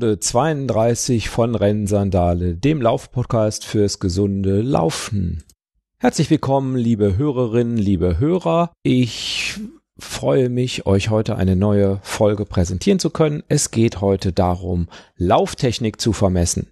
Episode 0.00 0.18
32 0.18 1.28
von 1.28 1.54
Rennsandale, 1.54 2.54
dem 2.54 2.80
Laufpodcast 2.80 3.66
fürs 3.66 3.98
gesunde 3.98 4.62
Laufen. 4.62 5.44
Herzlich 5.98 6.30
willkommen, 6.30 6.74
liebe 6.74 7.18
Hörerinnen, 7.18 7.76
liebe 7.76 8.18
Hörer. 8.18 8.72
Ich 8.82 9.60
freue 9.98 10.48
mich, 10.48 10.86
euch 10.86 11.10
heute 11.10 11.36
eine 11.36 11.54
neue 11.54 12.00
Folge 12.02 12.46
präsentieren 12.46 12.98
zu 12.98 13.10
können. 13.10 13.42
Es 13.48 13.72
geht 13.72 14.00
heute 14.00 14.32
darum, 14.32 14.88
Lauftechnik 15.16 16.00
zu 16.00 16.14
vermessen. 16.14 16.68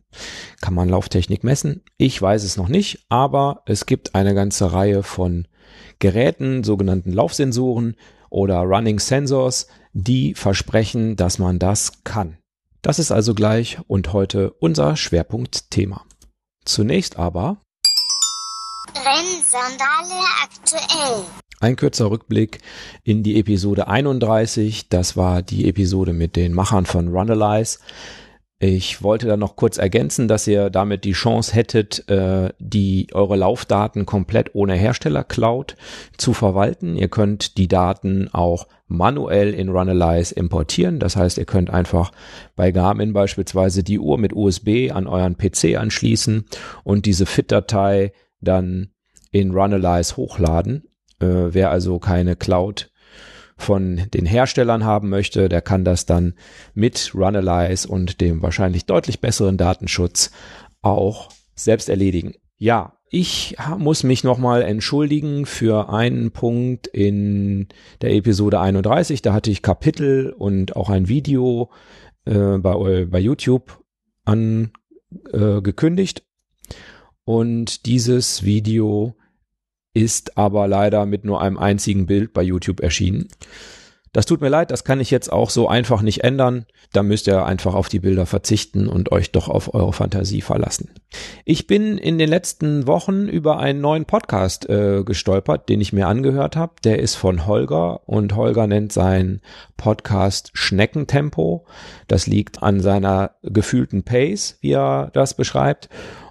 Kann 0.63 0.73
man 0.73 0.89
Lauftechnik 0.89 1.45
messen? 1.45 1.83
Ich 1.99 2.23
weiß 2.23 2.45
es 2.45 2.57
noch 2.57 2.69
nicht, 2.69 3.05
aber 3.11 3.61
es 3.67 3.85
gibt 3.85 4.15
eine 4.15 4.35
ganze 4.35 4.73
Reihe 4.73 5.03
von 5.03 5.47
Geräten, 5.99 6.65
sogenannten 6.65 7.13
Laufsensoren 7.13 7.95
oder 8.31 8.61
Running 8.61 8.99
Sensors, 8.99 9.67
die 9.93 10.33
versprechen, 10.35 11.15
dass 11.17 11.39
man 11.39 11.59
das 11.59 12.05
kann. 12.05 12.38
Das 12.89 12.99
ist 12.99 13.13
also 13.13 13.35
gleich 13.35 13.77
und 13.87 14.15
heute 14.15 14.53
unser 14.61 14.97
Schwerpunktthema. 14.97 16.07
Zunächst 16.65 17.19
aber 17.19 17.59
Rennsandale 18.95 20.25
aktuell. 20.43 21.23
Ein 21.61 21.77
kürzer 21.77 22.11
Rückblick 22.11 22.61
in 23.05 23.23
die 23.23 23.39
Episode 23.39 23.89
31. 23.89 24.89
Das 24.89 25.19
war 25.19 25.43
die 25.43 25.69
Episode 25.69 26.15
mit 26.15 26.35
den 26.35 26.55
Machern 26.55 26.87
von 26.87 27.09
Runalyze. 27.09 27.81
Ich 28.61 29.05
wollte 29.05 29.29
da 29.29 29.37
noch 29.37 29.55
kurz 29.55 29.79
ergänzen, 29.79 30.27
dass 30.27 30.49
ihr 30.49 30.69
damit 30.69 31.05
die 31.05 31.13
Chance 31.13 31.55
hättet, 31.55 32.09
äh, 32.09 32.53
die 32.59 33.07
eure 33.13 33.37
Laufdaten 33.37 34.05
komplett 34.05 34.57
ohne 34.57 34.75
Hersteller-Cloud 34.75 35.77
zu 36.17 36.33
verwalten. 36.33 36.97
Ihr 36.97 37.07
könnt 37.07 37.57
die 37.57 37.69
Daten 37.69 38.29
auch 38.33 38.67
manuell 38.89 39.55
in 39.55 39.69
Runalyze 39.69 40.35
importieren. 40.35 40.99
Das 40.99 41.15
heißt, 41.15 41.39
ihr 41.39 41.45
könnt 41.45 41.71
einfach 41.71 42.11
bei 42.57 42.73
Garmin 42.73 43.13
beispielsweise 43.13 43.85
die 43.85 44.01
Uhr 44.01 44.19
mit 44.19 44.33
USB 44.33 44.91
an 44.93 45.07
euren 45.07 45.37
PC 45.37 45.77
anschließen 45.77 46.45
und 46.83 47.07
diese 47.07 47.27
FIT-Datei 47.27 48.13
dann 48.41 48.91
in 49.31 49.53
Runalyze 49.53 50.17
hochladen. 50.17 50.83
Äh, 51.21 51.55
wer 51.55 51.71
also 51.71 52.01
keine 52.01 52.35
Cloud 52.35 52.91
von 53.59 54.03
den 54.15 54.25
Herstellern 54.25 54.85
haben 54.85 55.09
möchte, 55.11 55.49
der 55.49 55.61
kann 55.61 55.85
das 55.85 56.07
dann 56.07 56.35
mit 56.75 57.13
Runalyze 57.15 57.89
und 57.89 58.21
dem 58.21 58.41
wahrscheinlich 58.41 58.87
deutlich 58.87 59.21
besseren 59.21 59.57
Datenschutz 59.57 60.31
auch 60.81 61.29
selbst 61.55 61.89
erledigen. 61.89 62.35
Ja, 62.57 62.95
ich 63.11 63.57
muss 63.79 64.05
mich 64.05 64.23
nochmal 64.23 64.63
entschuldigen 64.63 65.45
für 65.45 65.91
einen 65.91 66.31
Punkt 66.31 66.87
in 66.87 67.69
der 68.01 68.13
Episode 68.15 68.61
31. 68.61 69.23
Da 69.23 69.33
hatte 69.33 69.51
ich 69.51 69.63
Kapitel 69.63 70.31
und 70.31 70.77
auch 70.77 70.89
ein 70.89 71.09
Video 71.09 71.71
äh, 72.27 72.59
bei, 72.59 73.07
bei 73.07 73.19
YouTube 73.19 73.83
angekündigt. 74.25 76.21
Äh, 76.21 76.23
und 77.25 77.87
dieses 77.87 78.45
Video 78.45 79.15
ist 79.99 80.39
aber 80.39 80.69
leider 80.69 81.07
mit 81.07 81.25
nur 81.25 81.41
einem 81.41 81.59
einzigen 81.59 82.07
Bild 82.07 82.33
bei 82.33 82.43
YouTube 82.43 82.81
erschienen. 82.81 83.29
Das 84.13 84.25
tut 84.25 84.41
mir 84.41 84.49
leid, 84.49 84.71
das 84.71 84.85
kann 84.85 85.01
ich 85.01 85.11
jetzt 85.11 85.31
auch 85.31 85.51
so 85.51 85.69
einfach 85.69 86.01
nicht 86.01 86.25
ändern. 86.25 86.65
Da 86.93 87.03
müsst 87.03 87.27
ihr 87.27 87.45
einfach 87.45 87.75
auf 87.75 87.89
die 87.89 87.99
Bilder 87.99 88.25
verzichten 88.25 88.89
und 88.89 89.13
euch 89.13 89.33
doch 89.33 89.49
auf 89.49 89.75
eure 89.75 89.93
Fantasie 89.93 90.41
verlassen. 90.41 90.91
Ich 91.45 91.67
bin 91.67 91.99
in 91.99 92.17
den 92.17 92.31
letzten 92.31 92.87
Wochen 92.87 93.29
über 93.29 93.59
einen 93.59 93.83
neuen 93.83 94.07
Podcast 94.07 94.69
äh, 94.71 95.03
gestolpert, 95.05 95.69
den 95.69 95.83
ich 95.83 95.93
mir 95.93 96.07
angehört 96.07 96.57
habe. 96.57 96.75
Der 96.85 97.01
ist 97.01 97.17
von 97.17 97.47
Holger 97.47 98.09
und 98.09 98.35
Holger 98.35 98.67
nennt 98.67 98.93
seinen 98.93 99.43
Podcast 99.77 100.51
Schneckentempo. 100.55 101.67
Das 102.07 102.27
liegt 102.27 102.63
an 102.63 102.81
seiner 102.81 103.33
gefühlten 103.43 104.05
Pace, 104.05 104.57
wie 104.63 104.73
er 104.73 105.11
das 105.13 105.35
beschreibt. 105.35 105.91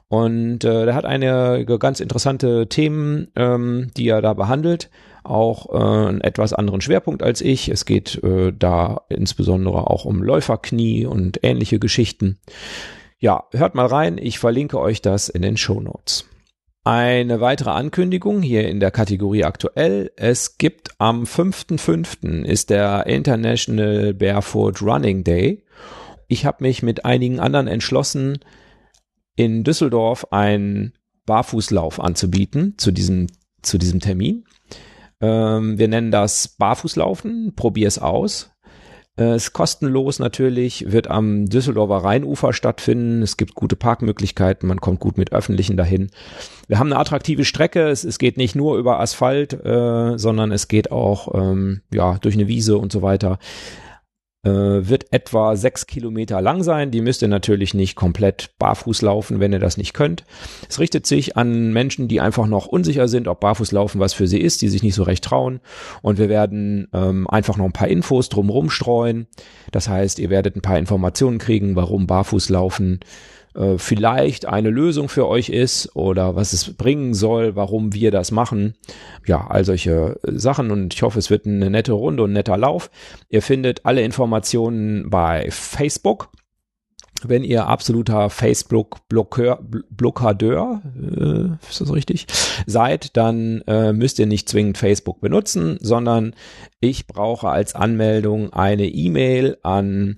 Und 0.09 0.63
äh, 0.63 0.85
der 0.85 0.95
hat 0.95 1.05
einige 1.05 1.77
ganz 1.79 1.99
interessante 1.99 2.67
Themen, 2.69 3.27
ähm, 3.35 3.91
die 3.97 4.07
er 4.07 4.21
da 4.21 4.33
behandelt. 4.33 4.89
Auch 5.23 5.73
äh, 5.73 6.07
einen 6.07 6.21
etwas 6.21 6.53
anderen 6.53 6.79
Schwerpunkt 6.79 7.21
als 7.21 7.41
ich. 7.41 7.67
Es 7.67 7.85
geht 7.85 8.23
äh, 8.23 8.53
da 8.57 9.01
insbesondere 9.09 9.89
auch 9.89 10.05
um 10.05 10.23
Läuferknie 10.23 11.05
und 11.05 11.39
ähnliche 11.43 11.79
Geschichten. 11.79 12.39
Ja, 13.19 13.43
hört 13.51 13.75
mal 13.75 13.87
rein. 13.87 14.17
Ich 14.17 14.39
verlinke 14.39 14.79
euch 14.79 15.01
das 15.01 15.27
in 15.27 15.41
den 15.41 15.57
Show 15.57 15.81
Notes. 15.81 16.25
Eine 16.85 17.41
weitere 17.41 17.71
Ankündigung 17.71 18.41
hier 18.41 18.65
in 18.69 18.79
der 18.79 18.91
Kategorie 18.91 19.43
aktuell. 19.43 20.13
Es 20.15 20.57
gibt 20.57 20.91
am 20.99 21.23
5.5. 21.23 22.45
ist 22.45 22.69
der 22.69 23.07
International 23.07 24.13
Barefoot 24.13 24.81
Running 24.81 25.25
Day. 25.25 25.65
Ich 26.29 26.45
habe 26.45 26.63
mich 26.63 26.83
mit 26.83 27.03
einigen 27.03 27.41
anderen 27.41 27.67
entschlossen, 27.67 28.39
in 29.37 29.63
Düsseldorf 29.63 30.27
einen 30.31 30.91
Barfußlauf 31.25 32.01
anzubieten 32.01 32.73
zu 32.77 32.91
diesem, 32.91 33.27
zu 33.61 33.77
diesem 33.77 34.01
Termin. 34.01 34.43
Ähm, 35.21 35.79
wir 35.79 35.87
nennen 35.87 36.11
das 36.11 36.49
Barfußlaufen. 36.49 37.53
Probier 37.55 37.87
es 37.87 37.99
aus. 37.99 38.51
Es 39.19 39.45
ist 39.45 39.53
kostenlos 39.53 40.19
natürlich, 40.19 40.91
wird 40.91 41.09
am 41.09 41.47
Düsseldorfer 41.47 42.03
Rheinufer 42.03 42.53
stattfinden. 42.53 43.23
Es 43.23 43.35
gibt 43.35 43.55
gute 43.55 43.75
Parkmöglichkeiten, 43.75 44.69
man 44.69 44.79
kommt 44.79 44.99
gut 44.99 45.17
mit 45.17 45.31
Öffentlichen 45.31 45.75
dahin. 45.75 46.11
Wir 46.67 46.77
haben 46.77 46.91
eine 46.91 46.99
attraktive 46.99 47.43
Strecke. 47.43 47.87
Es, 47.89 48.03
es 48.03 48.19
geht 48.19 48.37
nicht 48.37 48.55
nur 48.55 48.77
über 48.77 48.99
Asphalt, 48.99 49.53
äh, 49.53 50.19
sondern 50.19 50.51
es 50.51 50.67
geht 50.67 50.91
auch 50.91 51.33
ähm, 51.33 51.81
ja 51.91 52.19
durch 52.19 52.35
eine 52.35 52.47
Wiese 52.47 52.77
und 52.77 52.91
so 52.91 53.01
weiter 53.01 53.39
äh, 53.41 53.86
wird 54.49 55.11
etwa 55.11 55.55
sechs 55.55 55.87
Kilometer 55.87 56.41
lang 56.41 56.63
sein. 56.63 56.91
Die 56.91 57.01
müsst 57.01 57.21
ihr 57.21 57.27
natürlich 57.27 57.73
nicht 57.73 57.95
komplett 57.95 58.51
barfuß 58.59 59.01
laufen, 59.01 59.39
wenn 59.39 59.53
ihr 59.53 59.59
das 59.59 59.77
nicht 59.77 59.93
könnt. 59.93 60.23
Es 60.69 60.79
richtet 60.79 61.05
sich 61.05 61.37
an 61.37 61.73
Menschen, 61.73 62.07
die 62.07 62.21
einfach 62.21 62.47
noch 62.47 62.67
unsicher 62.67 63.07
sind, 63.07 63.27
ob 63.27 63.39
barfuß 63.39 63.71
laufen 63.71 63.99
was 63.99 64.13
für 64.13 64.27
sie 64.27 64.39
ist, 64.39 64.61
die 64.61 64.69
sich 64.69 64.83
nicht 64.83 64.95
so 64.95 65.03
recht 65.03 65.23
trauen. 65.23 65.59
Und 66.01 66.17
wir 66.17 66.29
werden 66.29 66.87
ähm, 66.93 67.27
einfach 67.29 67.57
noch 67.57 67.65
ein 67.65 67.73
paar 67.73 67.87
Infos 67.87 68.29
drumherum 68.29 68.69
streuen. 68.69 69.27
Das 69.71 69.89
heißt, 69.89 70.19
ihr 70.19 70.29
werdet 70.29 70.55
ein 70.55 70.61
paar 70.61 70.77
Informationen 70.77 71.37
kriegen, 71.37 71.75
warum 71.75 72.07
barfuß 72.07 72.49
laufen 72.49 72.99
äh, 73.57 73.77
vielleicht 73.77 74.45
eine 74.45 74.69
Lösung 74.69 75.09
für 75.09 75.27
euch 75.27 75.49
ist 75.49 75.95
oder 75.95 76.35
was 76.35 76.53
es 76.53 76.75
bringen 76.75 77.13
soll, 77.13 77.55
warum 77.55 77.93
wir 77.93 78.11
das 78.11 78.31
machen. 78.31 78.75
Ja, 79.25 79.47
all 79.47 79.65
solche 79.65 80.19
Sachen 80.23 80.71
und 80.71 80.93
ich 80.93 81.01
hoffe, 81.01 81.19
es 81.19 81.29
wird 81.29 81.45
eine 81.45 81.69
nette 81.69 81.93
Runde 81.93 82.23
und 82.23 82.31
ein 82.31 82.33
netter 82.33 82.57
Lauf. 82.57 82.89
Ihr 83.29 83.41
findet 83.41 83.85
alle 83.85 84.03
Informationen 84.03 85.09
bei 85.09 85.47
Facebook. 85.49 86.29
Wenn 87.23 87.43
ihr 87.43 87.65
absoluter 87.65 88.29
Facebook-Blockadeur, 88.29 90.83
äh, 90.95 91.47
ist 91.67 91.81
das 91.81 91.91
richtig, 91.91 92.27
seid, 92.67 93.17
dann 93.17 93.63
äh, 93.65 93.91
müsst 93.91 94.19
ihr 94.19 94.27
nicht 94.27 94.47
zwingend 94.47 94.77
Facebook 94.77 95.19
benutzen, 95.19 95.79
sondern 95.81 96.35
ich 96.79 97.07
brauche 97.07 97.49
als 97.49 97.73
Anmeldung 97.73 98.53
eine 98.53 98.85
E-Mail 98.85 99.57
an 99.63 100.17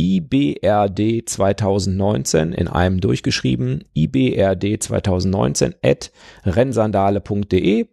IBRD 0.00 1.28
2019 1.28 2.52
in 2.52 2.68
einem 2.68 3.00
durchgeschrieben, 3.00 3.84
IBRD 3.94 4.82
2019 4.82 5.74
at 5.82 6.12
rennsandale.de. 6.44 7.86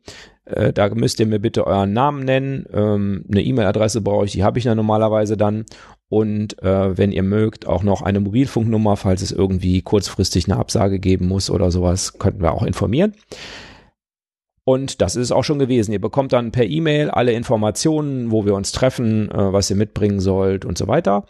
Äh, 0.45 0.73
da 0.73 0.89
müsst 0.93 1.19
ihr 1.19 1.25
mir 1.25 1.39
bitte 1.39 1.65
euren 1.65 1.93
Namen 1.93 2.23
nennen. 2.23 2.65
Ähm, 2.71 3.25
eine 3.29 3.41
E-Mail-Adresse 3.41 4.01
brauche 4.01 4.25
ich, 4.25 4.33
die 4.33 4.43
habe 4.43 4.59
ich 4.59 4.65
ja 4.65 4.75
normalerweise 4.75 5.35
dann. 5.35 5.65
Und 6.07 6.61
äh, 6.61 6.95
wenn 6.95 7.11
ihr 7.11 7.23
mögt, 7.23 7.65
auch 7.65 7.81
noch 7.81 8.03
eine 8.03 8.19
Mobilfunknummer, 8.19 8.95
falls 8.95 9.23
es 9.23 9.31
irgendwie 9.31 9.81
kurzfristig 9.81 10.45
eine 10.45 10.59
Absage 10.59 10.99
geben 10.99 11.27
muss 11.27 11.49
oder 11.49 11.71
sowas, 11.71 12.19
könnten 12.19 12.43
wir 12.43 12.53
auch 12.53 12.63
informieren. 12.63 13.15
Und 14.63 15.01
das 15.01 15.15
ist 15.15 15.23
es 15.23 15.31
auch 15.31 15.43
schon 15.43 15.59
gewesen. 15.59 15.91
Ihr 15.91 16.01
bekommt 16.01 16.33
dann 16.33 16.51
per 16.51 16.65
E-Mail 16.65 17.09
alle 17.09 17.33
Informationen, 17.33 18.31
wo 18.31 18.45
wir 18.45 18.53
uns 18.53 18.71
treffen, 18.71 19.31
äh, 19.31 19.53
was 19.53 19.71
ihr 19.71 19.75
mitbringen 19.75 20.19
sollt 20.19 20.65
und 20.65 20.77
so 20.77 20.87
weiter. 20.87 21.25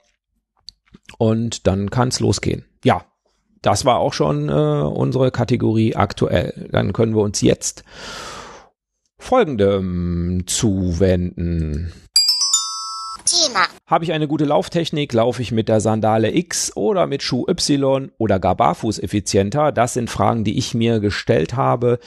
Und 1.17 1.67
dann 1.67 1.89
kann 1.89 2.09
es 2.09 2.19
losgehen. 2.19 2.65
Ja, 2.83 3.05
das 3.61 3.85
war 3.85 3.97
auch 3.97 4.13
schon 4.13 4.49
äh, 4.49 4.51
unsere 4.51 5.31
Kategorie 5.31 5.95
aktuell. 5.95 6.69
Dann 6.71 6.93
können 6.93 7.15
wir 7.15 7.21
uns 7.21 7.41
jetzt 7.41 7.83
folgendem 9.17 10.43
zuwenden. 10.45 11.91
Thema. 13.25 13.65
Habe 13.87 14.03
ich 14.03 14.13
eine 14.13 14.27
gute 14.27 14.45
Lauftechnik? 14.45 15.11
Laufe 15.13 15.41
ich 15.41 15.51
mit 15.51 15.67
der 15.67 15.81
Sandale 15.81 16.35
X 16.35 16.77
oder 16.77 17.07
mit 17.07 17.23
Schuh 17.23 17.47
Y 17.47 18.11
oder 18.19 18.39
gar 18.39 18.55
barfuß 18.55 18.99
effizienter? 18.99 19.71
Das 19.71 19.95
sind 19.95 20.11
Fragen, 20.11 20.43
die 20.43 20.59
ich 20.59 20.75
mir 20.75 20.99
gestellt 20.99 21.55
habe 21.55 21.97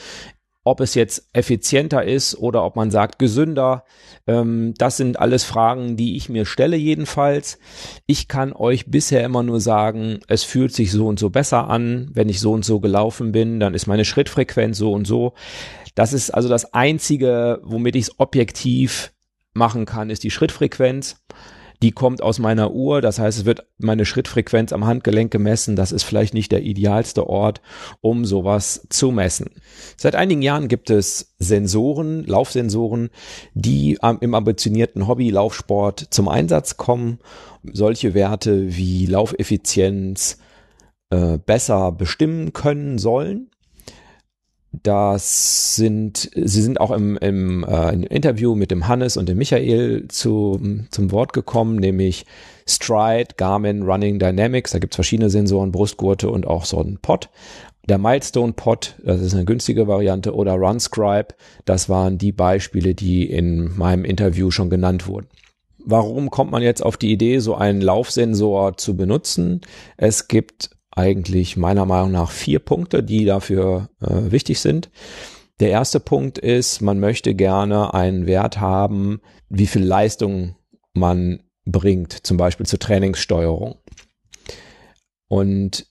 ob 0.68 0.80
es 0.80 0.94
jetzt 0.94 1.30
effizienter 1.32 2.04
ist 2.04 2.36
oder 2.36 2.62
ob 2.62 2.76
man 2.76 2.90
sagt 2.90 3.18
gesünder, 3.18 3.84
ähm, 4.26 4.74
das 4.76 4.98
sind 4.98 5.18
alles 5.18 5.44
Fragen, 5.44 5.96
die 5.96 6.16
ich 6.16 6.28
mir 6.28 6.44
stelle 6.44 6.76
jedenfalls. 6.76 7.58
Ich 8.06 8.28
kann 8.28 8.52
euch 8.52 8.90
bisher 8.90 9.24
immer 9.24 9.42
nur 9.42 9.60
sagen, 9.60 10.20
es 10.28 10.44
fühlt 10.44 10.74
sich 10.74 10.92
so 10.92 11.06
und 11.06 11.18
so 11.18 11.30
besser 11.30 11.70
an. 11.70 12.10
Wenn 12.12 12.28
ich 12.28 12.38
so 12.38 12.52
und 12.52 12.66
so 12.66 12.80
gelaufen 12.80 13.32
bin, 13.32 13.60
dann 13.60 13.72
ist 13.72 13.86
meine 13.86 14.04
Schrittfrequenz 14.04 14.76
so 14.76 14.92
und 14.92 15.06
so. 15.06 15.32
Das 15.94 16.12
ist 16.12 16.30
also 16.30 16.50
das 16.50 16.74
Einzige, 16.74 17.60
womit 17.64 17.96
ich 17.96 18.02
es 18.02 18.20
objektiv 18.20 19.12
machen 19.54 19.86
kann, 19.86 20.10
ist 20.10 20.22
die 20.22 20.30
Schrittfrequenz. 20.30 21.16
Die 21.82 21.92
kommt 21.92 22.22
aus 22.22 22.38
meiner 22.38 22.72
Uhr, 22.72 23.00
das 23.00 23.18
heißt, 23.18 23.38
es 23.38 23.44
wird 23.44 23.66
meine 23.78 24.04
Schrittfrequenz 24.04 24.72
am 24.72 24.84
Handgelenk 24.86 25.30
gemessen. 25.30 25.76
Das 25.76 25.92
ist 25.92 26.02
vielleicht 26.02 26.34
nicht 26.34 26.50
der 26.50 26.62
idealste 26.62 27.28
Ort, 27.28 27.60
um 28.00 28.24
sowas 28.24 28.86
zu 28.90 29.12
messen. 29.12 29.50
Seit 29.96 30.16
einigen 30.16 30.42
Jahren 30.42 30.66
gibt 30.66 30.90
es 30.90 31.34
Sensoren, 31.38 32.24
Laufsensoren, 32.24 33.10
die 33.54 33.98
im 34.20 34.34
ambitionierten 34.34 35.06
Hobby-Laufsport 35.06 36.08
zum 36.10 36.28
Einsatz 36.28 36.76
kommen. 36.76 37.20
Solche 37.72 38.14
Werte 38.14 38.76
wie 38.76 39.06
Laufeffizienz 39.06 40.38
äh, 41.10 41.38
besser 41.38 41.92
bestimmen 41.92 42.52
können 42.52 42.98
sollen. 42.98 43.47
Das 44.72 45.76
sind, 45.76 46.30
sie 46.34 46.62
sind 46.62 46.80
auch 46.80 46.90
im, 46.90 47.16
im, 47.16 47.64
äh, 47.64 47.94
Interview 47.94 48.54
mit 48.54 48.70
dem 48.70 48.86
Hannes 48.86 49.16
und 49.16 49.28
dem 49.28 49.38
Michael 49.38 50.08
zu, 50.08 50.60
zum 50.90 51.10
Wort 51.10 51.32
gekommen, 51.32 51.76
nämlich 51.76 52.26
Stride, 52.66 53.34
Garmin, 53.36 53.82
Running 53.82 54.18
Dynamics. 54.18 54.72
Da 54.72 54.78
gibt 54.78 54.92
es 54.92 54.96
verschiedene 54.96 55.30
Sensoren, 55.30 55.72
Brustgurte 55.72 56.28
und 56.28 56.46
auch 56.46 56.66
so 56.66 56.78
einen 56.80 56.98
Pod. 56.98 57.30
Der 57.88 57.96
Milestone 57.96 58.52
Pod, 58.52 58.96
das 59.02 59.22
ist 59.22 59.32
eine 59.32 59.46
günstige 59.46 59.88
Variante, 59.88 60.34
oder 60.34 60.52
RunScribe, 60.52 61.34
das 61.64 61.88
waren 61.88 62.18
die 62.18 62.32
Beispiele, 62.32 62.94
die 62.94 63.24
in 63.24 63.74
meinem 63.78 64.04
Interview 64.04 64.50
schon 64.50 64.68
genannt 64.68 65.06
wurden. 65.06 65.28
Warum 65.78 66.28
kommt 66.28 66.50
man 66.50 66.62
jetzt 66.62 66.82
auf 66.82 66.98
die 66.98 67.10
Idee, 67.10 67.38
so 67.38 67.54
einen 67.54 67.80
Laufsensor 67.80 68.76
zu 68.76 68.94
benutzen? 68.94 69.62
Es 69.96 70.28
gibt 70.28 70.68
eigentlich 70.90 71.56
meiner 71.56 71.86
Meinung 71.86 72.12
nach 72.12 72.30
vier 72.30 72.58
Punkte, 72.58 73.02
die 73.02 73.24
dafür 73.24 73.88
äh, 74.00 74.30
wichtig 74.30 74.60
sind. 74.60 74.90
Der 75.60 75.70
erste 75.70 76.00
Punkt 76.00 76.38
ist, 76.38 76.80
man 76.80 77.00
möchte 77.00 77.34
gerne 77.34 77.94
einen 77.94 78.26
Wert 78.26 78.60
haben, 78.60 79.20
wie 79.48 79.66
viel 79.66 79.82
Leistung 79.82 80.56
man 80.94 81.40
bringt, 81.64 82.12
zum 82.12 82.36
Beispiel 82.36 82.66
zur 82.66 82.78
Trainingssteuerung. 82.78 83.76
Und 85.28 85.86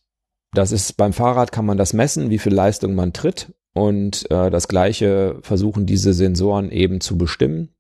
das 0.53 0.71
ist 0.71 0.97
beim 0.97 1.13
Fahrrad 1.13 1.51
kann 1.51 1.65
man 1.65 1.77
das 1.77 1.93
messen, 1.93 2.29
wie 2.29 2.39
viel 2.39 2.53
Leistung 2.53 2.95
man 2.95 3.13
tritt. 3.13 3.53
Und 3.73 4.29
äh, 4.31 4.49
das 4.49 4.67
gleiche 4.67 5.37
versuchen 5.41 5.85
diese 5.85 6.13
Sensoren 6.13 6.71
eben 6.71 6.99
zu 6.99 7.17
bestimmen. 7.17 7.75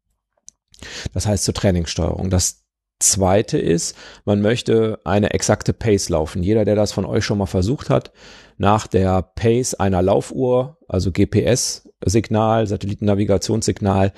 Das 1.13 1.25
heißt 1.25 1.43
zur 1.43 1.55
Trainingssteuerung. 1.55 2.29
Das 2.29 2.66
zweite 2.99 3.57
ist, 3.57 3.95
man 4.25 4.41
möchte 4.41 4.99
eine 5.03 5.31
exakte 5.31 5.73
Pace 5.73 6.09
laufen. 6.09 6.43
Jeder, 6.43 6.65
der 6.65 6.75
das 6.75 6.91
von 6.91 7.05
euch 7.05 7.25
schon 7.25 7.37
mal 7.37 7.45
versucht 7.45 7.89
hat, 7.89 8.11
nach 8.57 8.87
der 8.87 9.21
Pace 9.21 9.75
einer 9.75 10.01
Laufuhr, 10.01 10.77
also 10.87 11.11
GPS-Signal, 11.11 12.67
Satellitennavigationssignal, 12.67 14.13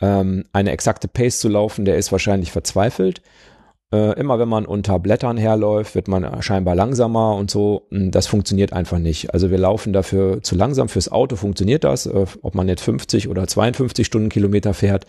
ähm, 0.00 0.44
eine 0.52 0.72
exakte 0.72 1.08
Pace 1.08 1.38
zu 1.38 1.48
laufen, 1.48 1.84
der 1.84 1.96
ist 1.96 2.12
wahrscheinlich 2.12 2.50
verzweifelt. 2.50 3.22
Äh, 3.94 4.18
immer 4.18 4.40
wenn 4.40 4.48
man 4.48 4.66
unter 4.66 4.98
Blättern 4.98 5.36
herläuft, 5.36 5.94
wird 5.94 6.08
man 6.08 6.42
scheinbar 6.42 6.74
langsamer 6.74 7.36
und 7.36 7.48
so. 7.48 7.86
Hm, 7.90 8.10
das 8.10 8.26
funktioniert 8.26 8.72
einfach 8.72 8.98
nicht. 8.98 9.32
Also 9.32 9.52
wir 9.52 9.58
laufen 9.58 9.92
dafür 9.92 10.42
zu 10.42 10.56
langsam. 10.56 10.88
Fürs 10.88 11.12
Auto 11.12 11.36
funktioniert 11.36 11.84
das. 11.84 12.06
Äh, 12.06 12.26
ob 12.42 12.56
man 12.56 12.68
jetzt 12.68 12.82
50 12.82 13.28
oder 13.28 13.46
52 13.46 14.04
Stundenkilometer 14.04 14.74
fährt, 14.74 15.06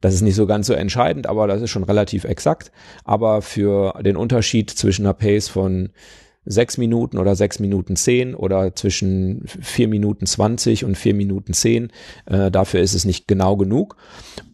das 0.00 0.14
ist 0.14 0.20
nicht 0.20 0.36
so 0.36 0.46
ganz 0.46 0.68
so 0.68 0.74
entscheidend, 0.74 1.26
aber 1.26 1.48
das 1.48 1.60
ist 1.60 1.70
schon 1.70 1.82
relativ 1.82 2.22
exakt. 2.22 2.70
Aber 3.04 3.42
für 3.42 3.94
den 4.00 4.16
Unterschied 4.16 4.70
zwischen 4.70 5.06
einer 5.06 5.14
Pace 5.14 5.48
von 5.48 5.90
sechs 6.44 6.78
Minuten 6.78 7.18
oder 7.18 7.36
sechs 7.36 7.58
Minuten 7.58 7.96
zehn 7.96 8.34
oder 8.34 8.74
zwischen 8.74 9.44
vier 9.46 9.88
Minuten 9.88 10.26
zwanzig 10.26 10.84
und 10.84 10.96
vier 10.96 11.14
Minuten 11.14 11.52
zehn. 11.52 11.92
Äh, 12.26 12.50
dafür 12.50 12.80
ist 12.80 12.94
es 12.94 13.04
nicht 13.04 13.28
genau 13.28 13.56
genug. 13.56 13.96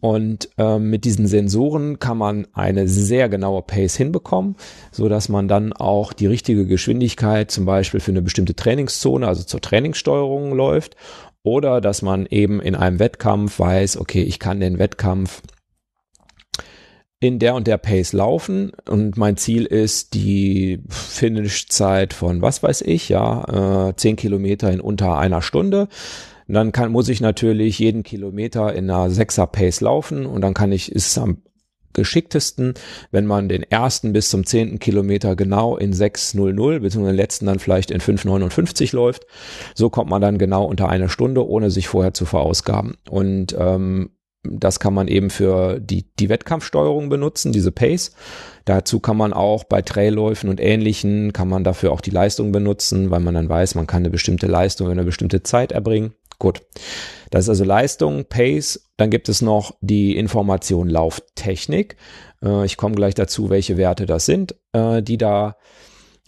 Und 0.01 0.49
äh, 0.57 0.79
mit 0.79 1.05
diesen 1.05 1.27
Sensoren 1.27 1.99
kann 1.99 2.17
man 2.17 2.47
eine 2.53 2.87
sehr 2.87 3.29
genaue 3.29 3.61
Pace 3.61 3.95
hinbekommen, 3.95 4.55
so 4.91 5.07
dass 5.07 5.29
man 5.29 5.47
dann 5.47 5.73
auch 5.73 6.13
die 6.13 6.27
richtige 6.27 6.65
Geschwindigkeit 6.65 7.51
zum 7.51 7.65
Beispiel 7.65 7.99
für 7.99 8.11
eine 8.11 8.21
bestimmte 8.21 8.55
Trainingszone, 8.55 9.27
also 9.27 9.43
zur 9.43 9.61
Trainingssteuerung 9.61 10.53
läuft. 10.53 10.95
Oder 11.43 11.79
dass 11.79 12.01
man 12.01 12.25
eben 12.25 12.59
in 12.59 12.75
einem 12.75 12.99
Wettkampf 12.99 13.59
weiß, 13.59 13.97
okay, 13.97 14.21
ich 14.21 14.37
kann 14.37 14.59
den 14.59 14.79
Wettkampf 14.79 15.41
in 17.19 17.39
der 17.39 17.55
und 17.55 17.65
der 17.65 17.77
Pace 17.77 18.13
laufen 18.13 18.71
und 18.87 19.17
mein 19.17 19.37
Ziel 19.37 19.65
ist 19.65 20.13
die 20.13 20.83
Finishzeit 20.87 22.13
von 22.13 22.41
was 22.41 22.61
weiß 22.61 22.81
ich, 22.81 23.09
ja, 23.09 23.89
äh, 23.89 23.95
10 23.95 24.15
Kilometer 24.17 24.71
in 24.71 24.81
unter 24.81 25.17
einer 25.17 25.41
Stunde. 25.41 25.87
Und 26.47 26.53
dann 26.53 26.71
kann, 26.71 26.91
muss 26.91 27.09
ich 27.09 27.19
natürlich 27.19 27.79
jeden 27.79 28.03
Kilometer 28.03 28.73
in 28.73 28.89
einer 28.89 29.09
6er 29.09 29.47
Pace 29.47 29.81
laufen 29.81 30.25
und 30.25 30.41
dann 30.41 30.53
kann 30.53 30.71
ich, 30.71 30.91
ist 30.91 31.17
am 31.17 31.41
geschicktesten, 31.97 32.75
wenn 33.09 33.25
man 33.25 33.49
den 33.49 33.63
ersten 33.63 34.13
bis 34.13 34.29
zum 34.29 34.45
zehnten 34.45 34.77
Kilometer 34.77 35.35
genau 35.35 35.75
in 35.75 35.93
6.00 35.93 36.79
beziehungsweise 36.79 37.13
den 37.13 37.15
letzten 37.15 37.47
dann 37.47 37.57
vielleicht 37.57 37.89
in 37.89 37.99
5.59 37.99 38.95
läuft. 38.95 39.25
So 39.73 39.89
kommt 39.89 40.09
man 40.09 40.21
dann 40.21 40.37
genau 40.37 40.65
unter 40.65 40.89
einer 40.89 41.09
Stunde, 41.09 41.45
ohne 41.45 41.71
sich 41.71 41.87
vorher 41.87 42.13
zu 42.13 42.25
verausgaben. 42.25 42.97
Und 43.09 43.55
ähm, 43.59 44.11
das 44.43 44.79
kann 44.79 44.93
man 44.93 45.07
eben 45.07 45.29
für 45.29 45.79
die, 45.79 46.09
die 46.19 46.29
Wettkampfsteuerung 46.29 47.09
benutzen, 47.09 47.51
diese 47.51 47.71
Pace. 47.71 48.11
Dazu 48.65 48.99
kann 48.99 49.17
man 49.17 49.33
auch 49.33 49.63
bei 49.63 49.81
Trailläufen 49.81 50.49
und 50.49 50.59
ähnlichen, 50.59 51.33
kann 51.33 51.49
man 51.49 51.63
dafür 51.63 51.91
auch 51.91 52.01
die 52.01 52.11
Leistung 52.11 52.51
benutzen, 52.51 53.11
weil 53.11 53.19
man 53.19 53.33
dann 53.33 53.49
weiß, 53.49 53.75
man 53.75 53.87
kann 53.87 54.01
eine 54.01 54.09
bestimmte 54.09 54.47
Leistung 54.47 54.87
in 54.87 54.93
eine 54.93 55.05
bestimmte 55.05 55.43
Zeit 55.43 55.71
erbringen. 55.71 56.13
Gut. 56.39 56.61
Das 57.31 57.45
ist 57.45 57.49
also 57.49 57.63
Leistung, 57.63 58.25
Pace. 58.25 58.89
Dann 58.95 59.09
gibt 59.09 59.27
es 59.27 59.41
noch 59.41 59.75
die 59.81 60.17
Information 60.17 60.87
Lauftechnik. 60.87 61.97
Äh, 62.43 62.65
ich 62.65 62.77
komme 62.77 62.95
gleich 62.95 63.15
dazu, 63.15 63.49
welche 63.49 63.77
Werte 63.77 64.05
das 64.05 64.25
sind, 64.25 64.55
äh, 64.73 65.01
die 65.01 65.17
da 65.17 65.57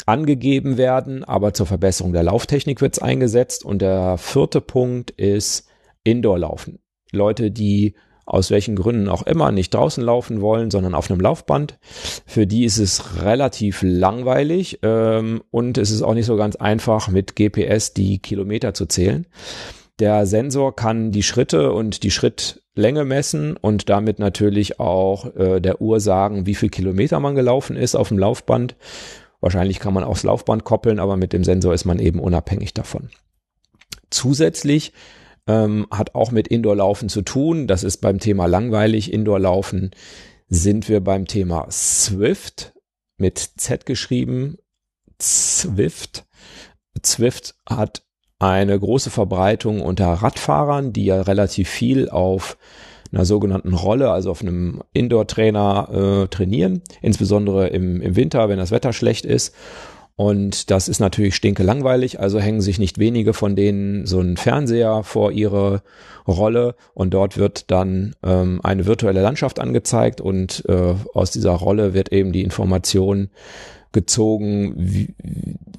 angegeben 0.06 0.78
werden. 0.78 1.24
Aber 1.24 1.54
zur 1.54 1.68
Verbesserung 1.68 2.14
der 2.14 2.24
Lauftechnik 2.24 2.82
wird 2.82 2.94
es 2.94 3.02
eingesetzt. 3.02 3.64
Und 3.64 3.82
der 3.82 4.18
vierte 4.18 4.62
Punkt 4.62 5.12
ist 5.12 5.68
Indoor-Laufen. 6.04 6.80
Leute, 7.12 7.52
die 7.52 7.96
aus 8.30 8.52
welchen 8.52 8.76
Gründen 8.76 9.10
auch 9.10 9.24
immer 9.24 9.52
nicht 9.52 9.74
draußen 9.74 10.04
laufen 10.04 10.40
wollen, 10.40 10.70
sondern 10.70 10.94
auf 10.94 11.10
einem 11.10 11.20
Laufband. 11.20 11.80
Für 12.28 12.46
die 12.46 12.64
ist 12.64 12.78
es 12.78 13.24
relativ 13.24 13.82
langweilig 13.82 14.80
ähm, 14.84 15.42
und 15.50 15.80
es 15.80 15.90
ist 15.90 16.04
auch 16.04 16.14
nicht 16.14 16.28
so 16.28 16.38
ganz 16.38 16.56
einfach 16.56 17.08
mit 17.08 17.36
GPS 17.36 17.94
die 17.94 18.20
Kilometer 18.20 18.76
zu 18.76 18.86
zählen. 18.86 19.26
Der 19.98 20.28
Sensor 20.28 20.76
kann 20.76 21.12
die 21.12 21.24
Schritte 21.24 21.74
und 21.74 22.04
die 22.04 22.12
Schrittlänge 22.12 23.04
messen 23.04 23.58
und 23.58 23.90
damit 23.90 24.20
natürlich 24.20 24.80
auch 24.80 25.36
äh, 25.36 25.60
der 25.60 25.82
Uhr 25.82 26.00
sagen, 26.00 26.46
wie 26.46 26.56
viel 26.56 26.70
Kilometer 26.70 27.20
man 27.20 27.34
gelaufen 27.34 27.76
ist 27.76 27.96
auf 27.96 28.10
dem 28.10 28.20
Laufband. 28.20 28.76
Wahrscheinlich 29.42 29.80
kann 29.80 29.94
man 29.94 30.08
das 30.08 30.24
Laufband 30.24 30.64
koppeln, 30.64 31.00
aber 31.00 31.18
mit 31.18 31.34
dem 31.34 31.44
Sensor 31.44 31.74
ist 31.74 31.86
man 31.86 31.98
eben 31.98 32.20
unabhängig 32.20 32.76
davon. 32.76 33.10
Zusätzlich 34.12 34.94
ähm, 35.50 35.88
hat 35.90 36.14
auch 36.14 36.32
mit 36.32 36.48
Indoor-Laufen 36.48 37.10
zu 37.10 37.24
tun. 37.24 37.66
Das 37.66 37.84
ist 37.84 37.98
beim 37.98 38.20
Thema 38.20 38.46
langweilig. 38.46 39.12
Indoor-Laufen 39.12 39.92
sind 40.48 40.88
wir 40.88 41.04
beim 41.04 41.26
Thema 41.26 41.66
Swift 41.72 42.74
mit 43.18 43.40
Z 43.40 43.86
geschrieben. 43.88 44.58
Zwift. 45.18 46.26
Zwift 47.02 47.56
hat 47.68 48.04
eine 48.38 48.80
große 48.80 49.10
Verbreitung 49.10 49.82
unter 49.82 50.14
Radfahrern, 50.14 50.94
die 50.94 51.06
ja 51.06 51.22
relativ 51.24 51.68
viel 51.68 52.10
auf 52.10 52.58
einer 53.12 53.26
sogenannten 53.26 53.74
Rolle, 53.74 54.12
also 54.12 54.30
auf 54.30 54.42
einem 54.42 54.84
Indoor-Trainer 54.94 55.90
äh, 55.92 56.28
trainieren, 56.28 56.84
insbesondere 57.02 57.68
im, 57.68 58.02
im 58.02 58.16
Winter, 58.16 58.50
wenn 58.50 58.60
das 58.60 58.70
Wetter 58.70 58.94
schlecht 58.94 59.26
ist 59.26 59.56
und 60.20 60.70
das 60.70 60.90
ist 60.90 61.00
natürlich 61.00 61.34
stinke 61.34 61.64
langweilig, 61.64 62.20
also 62.20 62.42
hängen 62.42 62.60
sich 62.60 62.78
nicht 62.78 62.98
wenige 62.98 63.34
von 63.34 63.56
denen 63.56 64.06
so 64.06 64.20
einen 64.20 64.36
Fernseher 64.36 65.04
vor 65.04 65.32
ihre 65.32 65.82
Rolle. 66.28 66.76
Und 66.94 67.14
dort 67.14 67.38
wird 67.38 67.72
dann 67.72 68.18
ähm, 68.22 68.60
eine 68.62 68.86
virtuelle 68.86 69.22
Landschaft 69.22 69.62
angezeigt 69.62 70.20
und 70.20 70.66
äh, 70.68 70.96
aus 71.14 71.32
dieser 71.32 71.52
Rolle 71.52 71.94
wird 71.94 72.12
eben 72.12 72.34
die 72.34 72.44
Information 72.44 73.30
gezogen, 73.94 74.74
wie, 74.76 75.16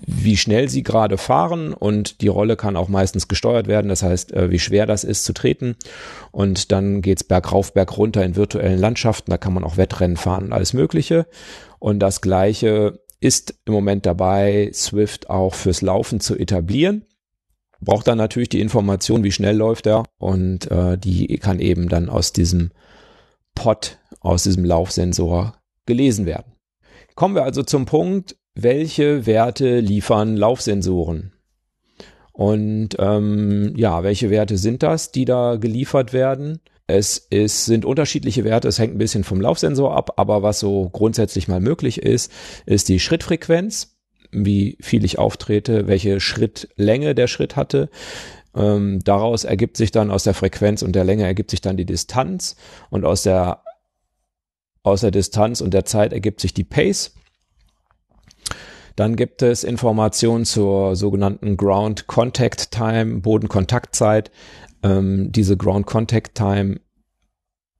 wie 0.06 0.38
schnell 0.38 0.70
sie 0.70 0.84
gerade 0.84 1.18
fahren. 1.18 1.74
Und 1.74 2.22
die 2.22 2.28
Rolle 2.28 2.56
kann 2.56 2.78
auch 2.78 2.88
meistens 2.88 3.28
gesteuert 3.28 3.68
werden, 3.68 3.90
das 3.90 4.02
heißt, 4.02 4.32
äh, 4.32 4.50
wie 4.50 4.58
schwer 4.58 4.86
das 4.86 5.04
ist 5.04 5.26
zu 5.26 5.34
treten. 5.34 5.76
Und 6.30 6.72
dann 6.72 7.02
geht's 7.02 7.24
bergauf, 7.24 7.74
bergunter 7.74 8.24
in 8.24 8.36
virtuellen 8.36 8.80
Landschaften, 8.80 9.30
da 9.30 9.36
kann 9.36 9.52
man 9.52 9.64
auch 9.64 9.76
Wettrennen 9.76 10.16
fahren, 10.16 10.54
alles 10.54 10.72
Mögliche. 10.72 11.26
Und 11.78 11.98
das 11.98 12.22
gleiche 12.22 13.00
ist 13.20 13.54
im 13.66 13.74
Moment 13.74 14.06
dabei, 14.06 14.70
Swift 14.72 15.30
auch 15.30 15.54
fürs 15.54 15.82
Laufen 15.82 16.20
zu 16.20 16.36
etablieren. 16.36 17.04
Braucht 17.80 18.08
dann 18.08 18.18
natürlich 18.18 18.48
die 18.48 18.60
Information, 18.60 19.24
wie 19.24 19.32
schnell 19.32 19.56
läuft 19.56 19.86
er 19.86 20.04
und 20.18 20.70
äh, 20.70 20.98
die 20.98 21.38
kann 21.38 21.60
eben 21.60 21.88
dann 21.88 22.08
aus 22.08 22.32
diesem 22.32 22.72
Pod, 23.54 23.98
aus 24.20 24.42
diesem 24.42 24.64
Laufsensor 24.64 25.54
gelesen 25.86 26.26
werden. 26.26 26.52
Kommen 27.14 27.34
wir 27.34 27.44
also 27.44 27.62
zum 27.62 27.86
Punkt, 27.86 28.36
welche 28.54 29.26
Werte 29.26 29.80
liefern 29.80 30.36
Laufsensoren? 30.36 31.32
Und 32.32 32.96
ähm, 32.98 33.74
ja, 33.76 34.02
welche 34.02 34.30
Werte 34.30 34.56
sind 34.56 34.82
das, 34.82 35.12
die 35.12 35.24
da 35.24 35.56
geliefert 35.56 36.12
werden? 36.12 36.60
Es 36.90 37.18
ist, 37.30 37.64
sind 37.64 37.84
unterschiedliche 37.84 38.44
Werte, 38.44 38.68
es 38.68 38.78
hängt 38.78 38.94
ein 38.94 38.98
bisschen 38.98 39.24
vom 39.24 39.40
Laufsensor 39.40 39.96
ab, 39.96 40.14
aber 40.16 40.42
was 40.42 40.60
so 40.60 40.88
grundsätzlich 40.90 41.48
mal 41.48 41.60
möglich 41.60 42.02
ist, 42.02 42.30
ist 42.66 42.88
die 42.88 43.00
Schrittfrequenz, 43.00 43.96
wie 44.32 44.76
viel 44.80 45.04
ich 45.04 45.18
auftrete, 45.18 45.86
welche 45.86 46.20
Schrittlänge 46.20 47.14
der 47.14 47.26
Schritt 47.26 47.56
hatte. 47.56 47.90
Ähm, 48.54 49.00
daraus 49.04 49.44
ergibt 49.44 49.76
sich 49.76 49.90
dann 49.90 50.10
aus 50.10 50.24
der 50.24 50.34
Frequenz 50.34 50.82
und 50.82 50.92
der 50.92 51.04
Länge 51.04 51.24
ergibt 51.24 51.50
sich 51.50 51.60
dann 51.60 51.76
die 51.76 51.84
Distanz 51.84 52.56
und 52.90 53.04
aus 53.04 53.22
der, 53.22 53.62
aus 54.82 55.02
der 55.02 55.10
Distanz 55.10 55.60
und 55.60 55.72
der 55.72 55.84
Zeit 55.84 56.12
ergibt 56.12 56.40
sich 56.40 56.54
die 56.54 56.64
Pace. 56.64 57.14
Dann 58.96 59.16
gibt 59.16 59.42
es 59.42 59.64
Informationen 59.64 60.44
zur 60.44 60.96
sogenannten 60.96 61.56
Ground 61.56 62.06
Contact 62.06 62.70
Time, 62.70 63.20
Bodenkontaktzeit. 63.20 64.30
Ähm, 64.82 65.30
diese 65.32 65.56
Ground 65.56 65.86
Contact 65.86 66.34
Time 66.34 66.80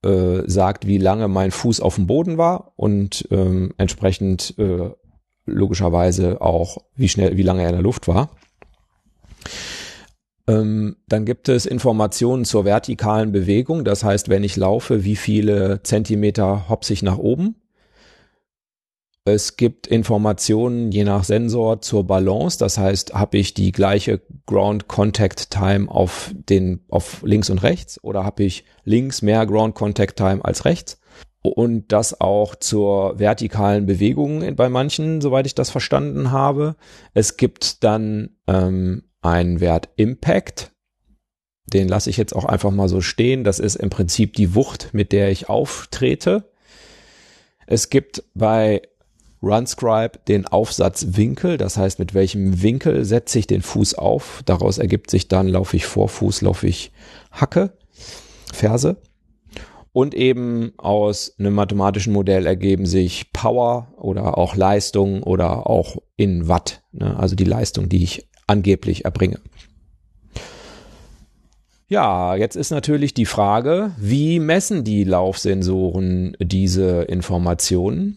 äh, 0.04 0.42
sagt, 0.46 0.86
wie 0.86 0.98
lange 0.98 1.28
mein 1.28 1.50
Fuß 1.50 1.80
auf 1.80 1.96
dem 1.96 2.06
Boden 2.06 2.38
war 2.38 2.72
und 2.76 3.28
ähm, 3.30 3.72
entsprechend 3.76 4.54
äh, 4.58 4.90
logischerweise 5.46 6.40
auch, 6.40 6.78
wie 6.94 7.08
schnell, 7.08 7.36
wie 7.36 7.42
lange 7.42 7.62
er 7.62 7.68
in 7.68 7.74
der 7.74 7.82
Luft 7.82 8.08
war. 8.08 8.30
Ähm, 10.46 10.96
dann 11.06 11.26
gibt 11.26 11.48
es 11.48 11.66
Informationen 11.66 12.44
zur 12.44 12.64
vertikalen 12.64 13.30
Bewegung. 13.30 13.84
Das 13.84 14.02
heißt, 14.02 14.28
wenn 14.28 14.42
ich 14.42 14.56
laufe, 14.56 15.04
wie 15.04 15.16
viele 15.16 15.82
Zentimeter 15.82 16.68
hopse 16.68 16.92
ich 16.92 17.02
nach 17.02 17.18
oben. 17.18 17.56
Es 19.26 19.56
gibt 19.56 19.86
Informationen 19.86 20.90
je 20.92 21.04
nach 21.04 21.24
Sensor 21.24 21.82
zur 21.82 22.06
Balance. 22.06 22.58
Das 22.58 22.78
heißt, 22.78 23.12
habe 23.12 23.36
ich 23.38 23.52
die 23.52 23.70
gleiche 23.70 24.22
Ground 24.46 24.88
Contact 24.88 25.50
Time 25.50 25.90
auf 25.90 26.32
den, 26.34 26.80
auf 26.88 27.22
links 27.22 27.50
und 27.50 27.62
rechts 27.62 28.02
oder 28.02 28.24
habe 28.24 28.44
ich 28.44 28.64
links 28.84 29.20
mehr 29.20 29.46
Ground 29.46 29.74
Contact 29.74 30.16
Time 30.16 30.44
als 30.44 30.64
rechts? 30.64 30.98
Und 31.42 31.92
das 31.92 32.20
auch 32.20 32.54
zur 32.54 33.18
vertikalen 33.18 33.86
Bewegung 33.86 34.56
bei 34.56 34.68
manchen, 34.68 35.20
soweit 35.20 35.46
ich 35.46 35.54
das 35.54 35.70
verstanden 35.70 36.32
habe. 36.32 36.76
Es 37.14 37.38
gibt 37.38 37.82
dann 37.82 38.36
ähm, 38.46 39.04
einen 39.22 39.60
Wert 39.60 39.88
Impact. 39.96 40.72
Den 41.66 41.88
lasse 41.88 42.10
ich 42.10 42.16
jetzt 42.16 42.34
auch 42.34 42.44
einfach 42.44 42.70
mal 42.70 42.88
so 42.88 43.00
stehen. 43.00 43.44
Das 43.44 43.58
ist 43.58 43.76
im 43.76 43.90
Prinzip 43.90 44.34
die 44.34 44.54
Wucht, 44.54 44.90
mit 44.92 45.12
der 45.12 45.30
ich 45.30 45.48
auftrete. 45.48 46.50
Es 47.66 47.88
gibt 47.88 48.24
bei 48.34 48.82
RunScribe 49.42 50.18
den 50.28 50.46
Aufsatzwinkel, 50.46 51.56
das 51.56 51.76
heißt, 51.76 51.98
mit 51.98 52.14
welchem 52.14 52.62
Winkel 52.62 53.04
setze 53.04 53.38
ich 53.38 53.46
den 53.46 53.62
Fuß 53.62 53.94
auf. 53.94 54.42
Daraus 54.44 54.78
ergibt 54.78 55.10
sich 55.10 55.28
dann, 55.28 55.48
laufe 55.48 55.76
ich 55.76 55.86
Vorfuß, 55.86 56.42
laufe 56.42 56.66
ich 56.66 56.92
Hacke, 57.30 57.72
Ferse. 58.52 58.96
Und 59.92 60.14
eben 60.14 60.72
aus 60.76 61.34
einem 61.38 61.54
mathematischen 61.54 62.12
Modell 62.12 62.46
ergeben 62.46 62.86
sich 62.86 63.32
Power 63.32 63.88
oder 63.96 64.38
auch 64.38 64.54
Leistung 64.54 65.22
oder 65.22 65.68
auch 65.68 65.96
in 66.16 66.46
Watt, 66.46 66.82
ne? 66.92 67.18
also 67.18 67.34
die 67.34 67.44
Leistung, 67.44 67.88
die 67.88 68.04
ich 68.04 68.28
angeblich 68.46 69.04
erbringe. 69.04 69.40
Ja, 71.88 72.36
jetzt 72.36 72.54
ist 72.54 72.70
natürlich 72.70 73.14
die 73.14 73.26
Frage, 73.26 73.90
wie 73.98 74.38
messen 74.38 74.84
die 74.84 75.02
Laufsensoren 75.02 76.36
diese 76.38 77.02
Informationen? 77.02 78.16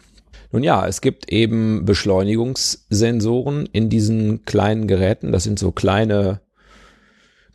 Nun 0.54 0.62
ja, 0.64 0.86
es 0.86 1.02
gibt 1.02 1.32
eben 1.32 1.84
Beschleunigungssensoren 1.84 3.68
in 3.72 3.90
diesen 3.90 4.46
kleinen 4.46 4.88
Geräten. 4.88 5.32
Das 5.32 5.44
sind 5.44 5.58
so 5.58 5.72
kleine 5.72 6.42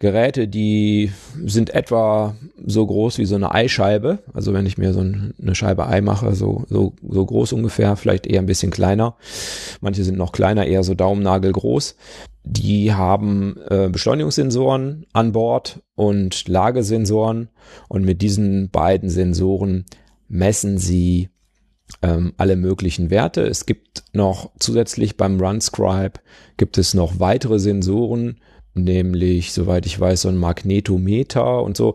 Geräte, 0.00 0.48
die 0.48 1.12
sind 1.44 1.70
etwa 1.70 2.34
so 2.66 2.84
groß 2.84 3.18
wie 3.18 3.24
so 3.24 3.36
eine 3.36 3.52
Eischeibe. 3.52 4.18
Also 4.34 4.52
wenn 4.52 4.66
ich 4.66 4.78
mir 4.78 4.92
so 4.92 5.00
eine 5.00 5.54
Scheibe 5.54 5.86
Ei 5.86 6.00
mache, 6.00 6.34
so, 6.34 6.64
so, 6.68 6.92
so 7.08 7.24
groß 7.24 7.52
ungefähr, 7.52 7.94
vielleicht 7.94 8.26
eher 8.26 8.40
ein 8.40 8.46
bisschen 8.46 8.72
kleiner. 8.72 9.14
Manche 9.80 10.02
sind 10.02 10.18
noch 10.18 10.32
kleiner, 10.32 10.66
eher 10.66 10.82
so 10.82 10.94
Daumennagel 10.94 11.52
groß. 11.52 11.94
Die 12.42 12.92
haben 12.92 13.58
äh, 13.68 13.88
Beschleunigungssensoren 13.88 15.06
an 15.12 15.30
Bord 15.30 15.82
und 15.94 16.48
Lagesensoren. 16.48 17.48
Und 17.86 18.04
mit 18.04 18.22
diesen 18.22 18.70
beiden 18.70 19.08
Sensoren 19.08 19.84
messen 20.28 20.78
sie 20.78 21.28
ähm, 22.02 22.32
alle 22.36 22.56
möglichen 22.56 23.10
Werte. 23.10 23.42
Es 23.42 23.66
gibt 23.66 24.04
noch 24.12 24.50
zusätzlich 24.58 25.16
beim 25.16 25.40
RunScribe 25.40 26.20
gibt 26.56 26.78
es 26.78 26.94
noch 26.94 27.20
weitere 27.20 27.58
Sensoren, 27.58 28.40
nämlich, 28.74 29.52
soweit 29.52 29.86
ich 29.86 29.98
weiß, 29.98 30.22
so 30.22 30.28
ein 30.28 30.36
Magnetometer 30.36 31.62
und 31.62 31.76
so. 31.76 31.94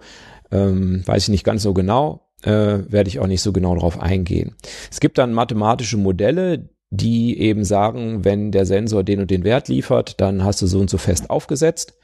Ähm, 0.52 1.04
weiß 1.06 1.24
ich 1.24 1.30
nicht 1.30 1.44
ganz 1.44 1.64
so 1.64 1.74
genau, 1.74 2.28
äh, 2.44 2.80
werde 2.88 3.08
ich 3.08 3.20
auch 3.20 3.28
nicht 3.28 3.42
so 3.42 3.52
genau 3.52 3.76
darauf 3.76 4.00
eingehen. 4.00 4.56
Es 4.92 5.00
gibt 5.00 5.18
dann 5.18 5.34
mathematische 5.34 5.98
Modelle, 5.98 6.70
die 6.92 7.40
eben 7.40 7.64
sagen, 7.64 8.24
wenn 8.24 8.52
der 8.52 8.66
Sensor 8.66 9.04
den 9.04 9.20
und 9.20 9.32
den 9.32 9.44
Wert 9.44 9.68
liefert, 9.68 10.22
dann 10.22 10.44
hast 10.44 10.62
du 10.62 10.68
so 10.68 10.80
und 10.80 10.90
so 10.90 11.00
fest 11.00 11.30
aufgesetzt. 11.30 11.96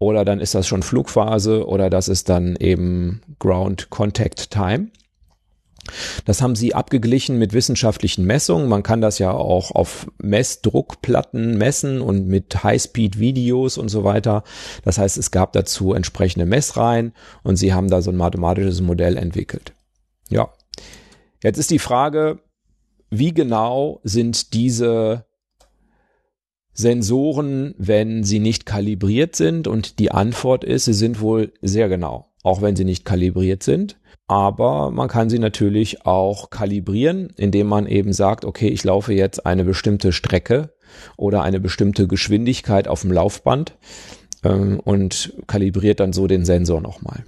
Oder 0.00 0.24
dann 0.24 0.40
ist 0.40 0.54
das 0.54 0.66
schon 0.66 0.82
Flugphase 0.82 1.66
oder 1.66 1.90
das 1.90 2.08
ist 2.08 2.28
dann 2.28 2.56
eben 2.56 3.20
Ground 3.38 3.90
Contact 3.90 4.50
Time. 4.50 4.88
Das 6.24 6.42
haben 6.42 6.54
sie 6.54 6.74
abgeglichen 6.74 7.38
mit 7.38 7.52
wissenschaftlichen 7.52 8.24
Messungen. 8.24 8.68
Man 8.68 8.82
kann 8.82 9.00
das 9.00 9.18
ja 9.18 9.32
auch 9.32 9.70
auf 9.70 10.06
Messdruckplatten 10.18 11.56
messen 11.58 12.00
und 12.00 12.26
mit 12.26 12.62
Highspeed-Videos 12.62 13.78
und 13.78 13.88
so 13.88 14.04
weiter. 14.04 14.44
Das 14.84 14.98
heißt, 14.98 15.18
es 15.18 15.30
gab 15.30 15.52
dazu 15.52 15.94
entsprechende 15.94 16.46
Messreihen 16.46 17.12
und 17.42 17.56
sie 17.56 17.72
haben 17.72 17.88
da 17.88 18.02
so 18.02 18.10
ein 18.10 18.16
mathematisches 18.16 18.80
Modell 18.80 19.16
entwickelt. 19.16 19.72
Ja. 20.28 20.50
Jetzt 21.42 21.58
ist 21.58 21.70
die 21.70 21.78
Frage, 21.78 22.40
wie 23.10 23.32
genau 23.32 24.00
sind 24.02 24.52
diese 24.54 25.24
Sensoren, 26.72 27.74
wenn 27.78 28.22
sie 28.24 28.38
nicht 28.38 28.66
kalibriert 28.66 29.34
sind? 29.34 29.66
Und 29.66 29.98
die 29.98 30.10
Antwort 30.10 30.64
ist, 30.64 30.84
sie 30.84 30.92
sind 30.94 31.20
wohl 31.20 31.52
sehr 31.60 31.88
genau, 31.88 32.32
auch 32.42 32.62
wenn 32.62 32.76
sie 32.76 32.84
nicht 32.84 33.04
kalibriert 33.04 33.62
sind 33.62 33.98
aber 34.28 34.90
man 34.90 35.08
kann 35.08 35.30
sie 35.30 35.38
natürlich 35.38 36.04
auch 36.04 36.50
kalibrieren, 36.50 37.32
indem 37.36 37.66
man 37.66 37.86
eben 37.86 38.12
sagt, 38.12 38.44
okay, 38.44 38.68
ich 38.68 38.84
laufe 38.84 39.14
jetzt 39.14 39.46
eine 39.46 39.64
bestimmte 39.64 40.12
Strecke 40.12 40.74
oder 41.16 41.42
eine 41.42 41.60
bestimmte 41.60 42.06
Geschwindigkeit 42.06 42.88
auf 42.88 43.00
dem 43.00 43.12
Laufband 43.12 43.78
ähm, 44.44 44.80
und 44.80 45.32
kalibriert 45.46 46.00
dann 46.00 46.12
so 46.12 46.26
den 46.26 46.44
Sensor 46.44 46.82
nochmal. 46.82 47.24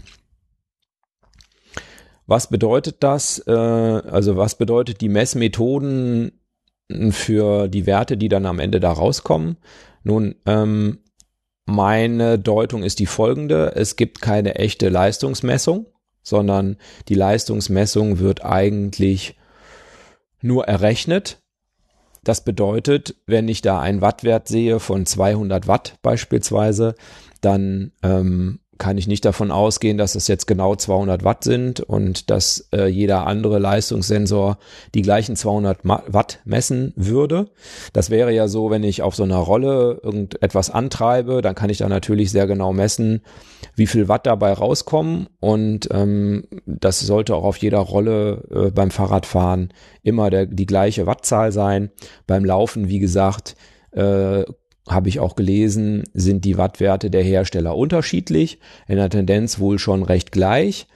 Was 2.26 2.48
bedeutet 2.50 2.96
das? 3.00 3.42
Äh, 3.46 3.50
also 3.50 4.36
was 4.36 4.56
bedeutet 4.56 5.00
die 5.00 5.08
Messmethoden 5.08 6.32
für 7.10 7.68
die 7.68 7.86
Werte, 7.86 8.18
die 8.18 8.28
dann 8.28 8.44
am 8.44 8.58
Ende 8.58 8.78
da 8.78 8.92
rauskommen? 8.92 9.56
Nun, 10.04 10.34
ähm, 10.44 10.98
meine 11.64 12.38
Deutung 12.38 12.82
ist 12.82 12.98
die 12.98 13.06
folgende. 13.06 13.72
Es 13.74 13.96
gibt 13.96 14.20
keine 14.20 14.56
echte 14.56 14.90
Leistungsmessung 14.90 15.86
sondern 16.22 16.76
die 17.08 17.14
Leistungsmessung 17.14 18.18
wird 18.18 18.44
eigentlich 18.44 19.36
nur 20.40 20.66
errechnet. 20.66 21.38
Das 22.22 22.44
bedeutet, 22.44 23.16
wenn 23.26 23.48
ich 23.48 23.62
da 23.62 23.80
einen 23.80 24.02
Wattwert 24.02 24.46
sehe 24.46 24.78
von 24.78 25.06
200 25.06 25.66
Watt 25.66 25.98
beispielsweise, 26.02 26.94
dann 27.40 27.92
ähm, 28.02 28.59
kann 28.80 28.98
ich 28.98 29.06
nicht 29.06 29.24
davon 29.24 29.52
ausgehen, 29.52 29.98
dass 29.98 30.16
es 30.16 30.26
jetzt 30.26 30.46
genau 30.46 30.74
200 30.74 31.22
Watt 31.22 31.44
sind 31.44 31.80
und 31.80 32.30
dass 32.30 32.68
äh, 32.72 32.86
jeder 32.86 33.26
andere 33.26 33.60
Leistungssensor 33.60 34.58
die 34.94 35.02
gleichen 35.02 35.36
200 35.36 35.80
Watt 35.84 36.40
messen 36.44 36.92
würde. 36.96 37.50
Das 37.92 38.10
wäre 38.10 38.32
ja 38.32 38.48
so, 38.48 38.70
wenn 38.70 38.82
ich 38.82 39.02
auf 39.02 39.14
so 39.14 39.22
einer 39.22 39.36
Rolle 39.36 40.00
irgendetwas 40.02 40.70
antreibe, 40.70 41.42
dann 41.42 41.54
kann 41.54 41.70
ich 41.70 41.78
da 41.78 41.88
natürlich 41.88 42.32
sehr 42.32 42.46
genau 42.46 42.72
messen, 42.72 43.22
wie 43.76 43.86
viel 43.86 44.08
Watt 44.08 44.26
dabei 44.26 44.54
rauskommen 44.54 45.28
und 45.38 45.88
ähm, 45.92 46.44
das 46.66 47.00
sollte 47.00 47.36
auch 47.36 47.44
auf 47.44 47.58
jeder 47.58 47.80
Rolle 47.80 48.42
äh, 48.50 48.70
beim 48.70 48.90
Fahrradfahren 48.90 49.72
immer 50.02 50.30
der, 50.30 50.46
die 50.46 50.66
gleiche 50.66 51.06
Wattzahl 51.06 51.52
sein. 51.52 51.90
Beim 52.26 52.44
Laufen, 52.44 52.88
wie 52.88 52.98
gesagt, 52.98 53.56
äh, 53.92 54.44
habe 54.90 55.08
ich 55.08 55.20
auch 55.20 55.36
gelesen, 55.36 56.04
sind 56.14 56.44
die 56.44 56.58
Wattwerte 56.58 57.10
der 57.10 57.22
Hersteller 57.22 57.76
unterschiedlich, 57.76 58.58
in 58.88 58.96
der 58.96 59.10
Tendenz 59.10 59.58
wohl 59.58 59.78
schon 59.78 60.02
recht 60.02 60.32
gleich. 60.32 60.86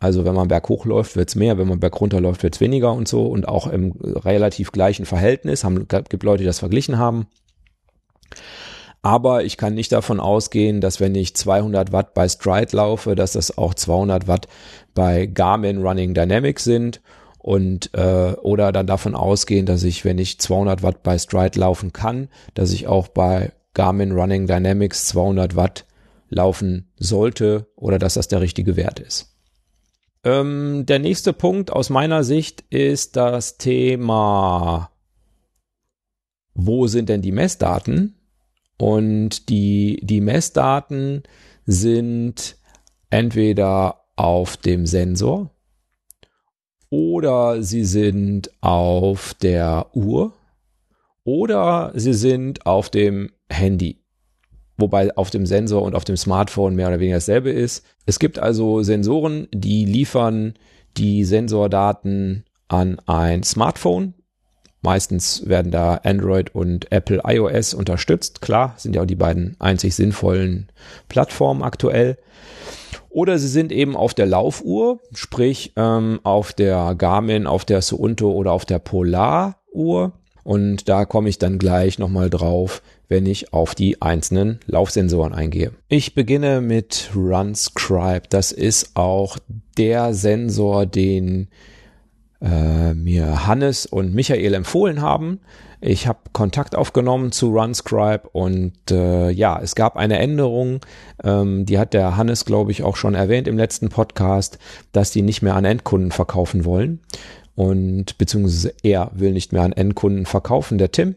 Also 0.00 0.24
wenn 0.24 0.34
man 0.34 0.48
berghoch 0.48 0.84
läuft, 0.84 1.16
wird's 1.16 1.34
mehr, 1.34 1.56
wenn 1.56 1.68
man 1.68 1.80
bergunter 1.80 2.20
läuft, 2.20 2.42
wird's 2.42 2.60
weniger 2.60 2.92
und 2.92 3.08
so 3.08 3.26
und 3.26 3.48
auch 3.48 3.66
im 3.66 3.92
relativ 4.02 4.72
gleichen 4.72 5.06
Verhältnis. 5.06 5.64
Haben, 5.64 5.86
gibt 5.88 6.22
Leute, 6.22 6.42
die 6.42 6.46
das 6.46 6.58
verglichen 6.58 6.98
haben. 6.98 7.26
Aber 9.00 9.44
ich 9.44 9.56
kann 9.56 9.74
nicht 9.74 9.92
davon 9.92 10.18
ausgehen, 10.18 10.80
dass 10.80 10.98
wenn 10.98 11.14
ich 11.14 11.36
200 11.36 11.92
Watt 11.92 12.14
bei 12.14 12.28
Stride 12.28 12.76
laufe, 12.76 13.14
dass 13.14 13.32
das 13.32 13.56
auch 13.56 13.74
200 13.74 14.26
Watt 14.28 14.48
bei 14.94 15.26
Garmin 15.26 15.82
Running 15.82 16.14
Dynamics 16.14 16.64
sind 16.64 17.00
und 17.44 17.90
äh, 17.92 18.32
oder 18.40 18.72
dann 18.72 18.86
davon 18.86 19.14
ausgehen, 19.14 19.66
dass 19.66 19.82
ich, 19.82 20.02
wenn 20.06 20.16
ich 20.16 20.40
200 20.40 20.82
Watt 20.82 21.02
bei 21.02 21.18
Stride 21.18 21.60
laufen 21.60 21.92
kann, 21.92 22.28
dass 22.54 22.72
ich 22.72 22.86
auch 22.86 23.08
bei 23.08 23.52
Garmin 23.74 24.12
Running 24.12 24.46
Dynamics 24.46 25.04
200 25.08 25.54
Watt 25.54 25.84
laufen 26.30 26.90
sollte 26.96 27.66
oder 27.76 27.98
dass 27.98 28.14
das 28.14 28.28
der 28.28 28.40
richtige 28.40 28.76
Wert 28.76 28.98
ist. 28.98 29.36
ähm, 30.24 30.86
der 30.86 30.98
nächste 31.00 31.34
Punkt 31.34 31.70
aus 31.70 31.90
meiner 31.90 32.24
Sicht 32.24 32.64
ist 32.70 33.14
das 33.14 33.58
Thema, 33.58 34.90
wo 36.54 36.86
sind 36.86 37.10
denn 37.10 37.20
die 37.20 37.32
Messdaten? 37.32 38.14
Und 38.78 39.50
die, 39.50 40.00
die 40.02 40.22
Messdaten 40.22 41.24
sind 41.66 42.56
entweder 43.10 44.06
auf 44.16 44.56
dem 44.56 44.86
Sensor 44.86 45.53
oder 46.94 47.60
sie 47.60 47.84
sind 47.84 48.52
auf 48.60 49.34
der 49.34 49.86
Uhr 49.94 50.32
oder 51.24 51.90
sie 51.96 52.14
sind 52.14 52.66
auf 52.66 52.88
dem 52.88 53.32
Handy. 53.48 53.98
Wobei 54.76 55.16
auf 55.16 55.30
dem 55.30 55.44
Sensor 55.44 55.82
und 55.82 55.96
auf 55.96 56.04
dem 56.04 56.16
Smartphone 56.16 56.76
mehr 56.76 56.86
oder 56.86 57.00
weniger 57.00 57.16
dasselbe 57.16 57.50
ist. 57.50 57.84
Es 58.06 58.20
gibt 58.20 58.38
also 58.38 58.84
Sensoren, 58.84 59.48
die 59.52 59.84
liefern 59.84 60.54
die 60.96 61.24
Sensordaten 61.24 62.44
an 62.68 63.00
ein 63.06 63.42
Smartphone. 63.42 64.14
Meistens 64.80 65.48
werden 65.48 65.72
da 65.72 65.96
Android 66.04 66.54
und 66.54 66.92
Apple 66.92 67.22
iOS 67.24 67.74
unterstützt. 67.74 68.40
Klar, 68.40 68.74
sind 68.76 68.94
ja 68.94 69.02
auch 69.02 69.06
die 69.06 69.16
beiden 69.16 69.56
einzig 69.58 69.96
sinnvollen 69.96 70.70
Plattformen 71.08 71.62
aktuell. 71.64 72.18
Oder 73.14 73.38
sie 73.38 73.46
sind 73.46 73.70
eben 73.70 73.94
auf 73.94 74.12
der 74.12 74.26
Laufuhr, 74.26 74.98
sprich 75.14 75.72
ähm, 75.76 76.18
auf 76.24 76.52
der 76.52 76.96
Garmin, 76.98 77.46
auf 77.46 77.64
der 77.64 77.80
Suunto 77.80 78.32
oder 78.32 78.50
auf 78.50 78.64
der 78.64 78.80
Polaruhr. 78.80 80.14
Und 80.42 80.88
da 80.88 81.04
komme 81.04 81.28
ich 81.28 81.38
dann 81.38 81.60
gleich 81.60 82.00
nochmal 82.00 82.28
drauf, 82.28 82.82
wenn 83.08 83.24
ich 83.26 83.52
auf 83.52 83.76
die 83.76 84.02
einzelnen 84.02 84.58
Laufsensoren 84.66 85.32
eingehe. 85.32 85.70
Ich 85.88 86.16
beginne 86.16 86.60
mit 86.60 87.12
RunScribe. 87.14 88.22
Das 88.28 88.50
ist 88.50 88.96
auch 88.96 89.38
der 89.78 90.12
Sensor, 90.12 90.84
den 90.84 91.46
äh, 92.44 92.94
mir 92.94 93.46
Hannes 93.46 93.86
und 93.86 94.14
Michael 94.14 94.54
empfohlen 94.54 95.00
haben. 95.00 95.40
Ich 95.80 96.06
habe 96.06 96.18
Kontakt 96.32 96.76
aufgenommen 96.76 97.32
zu 97.32 97.50
RunScribe 97.50 98.28
und 98.32 98.90
äh, 98.90 99.30
ja, 99.30 99.60
es 99.62 99.74
gab 99.74 99.96
eine 99.96 100.18
Änderung, 100.18 100.80
ähm, 101.22 101.66
die 101.66 101.78
hat 101.78 101.94
der 101.94 102.16
Hannes, 102.16 102.44
glaube 102.44 102.70
ich, 102.70 102.82
auch 102.82 102.96
schon 102.96 103.14
erwähnt 103.14 103.48
im 103.48 103.58
letzten 103.58 103.88
Podcast, 103.88 104.58
dass 104.92 105.10
die 105.10 105.22
nicht 105.22 105.42
mehr 105.42 105.56
an 105.56 105.64
Endkunden 105.64 106.10
verkaufen 106.10 106.64
wollen 106.64 107.00
und 107.54 108.18
beziehungsweise 108.18 108.74
er 108.82 109.10
will 109.14 109.32
nicht 109.32 109.52
mehr 109.52 109.62
an 109.62 109.72
Endkunden 109.72 110.26
verkaufen, 110.26 110.78
der 110.78 110.92
Tim. 110.92 111.14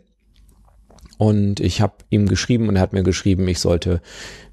Und 1.17 1.59
ich 1.59 1.81
habe 1.81 1.95
ihm 2.09 2.27
geschrieben 2.27 2.69
und 2.69 2.75
er 2.75 2.81
hat 2.81 2.93
mir 2.93 3.03
geschrieben, 3.03 3.47
ich 3.47 3.59
sollte 3.59 4.01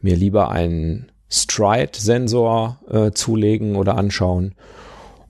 mir 0.00 0.16
lieber 0.16 0.50
einen 0.50 1.12
Stride-Sensor 1.28 2.81
äh, 2.90 3.11
zulegen 3.12 3.76
oder 3.76 3.97
anschauen. 3.97 4.54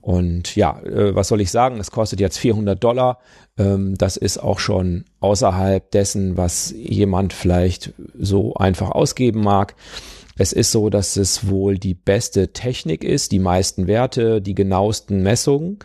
Und 0.05 0.55
ja, 0.55 0.79
äh, 0.83 1.15
was 1.15 1.29
soll 1.29 1.41
ich 1.41 1.49
sagen? 1.49 1.79
Es 1.79 1.89
kostet 1.89 2.19
jetzt 2.19 2.37
400 2.37 2.81
Dollar. 2.81 3.17
Ähm, 3.57 3.95
das 3.97 4.17
ist 4.17 4.37
auch 4.37 4.59
schon 4.59 5.05
außerhalb 5.19 5.89
dessen, 5.89 6.37
was 6.37 6.71
jemand 6.77 7.33
vielleicht 7.33 7.91
so 8.15 8.53
einfach 8.53 8.91
ausgeben 8.91 9.41
mag. 9.41 9.73
Es 10.37 10.53
ist 10.53 10.71
so, 10.71 10.91
dass 10.91 11.17
es 11.17 11.49
wohl 11.49 11.79
die 11.79 11.95
beste 11.95 12.53
Technik 12.53 13.03
ist, 13.03 13.31
die 13.31 13.39
meisten 13.39 13.87
Werte, 13.87 14.43
die 14.43 14.53
genauesten 14.53 15.23
Messungen 15.23 15.79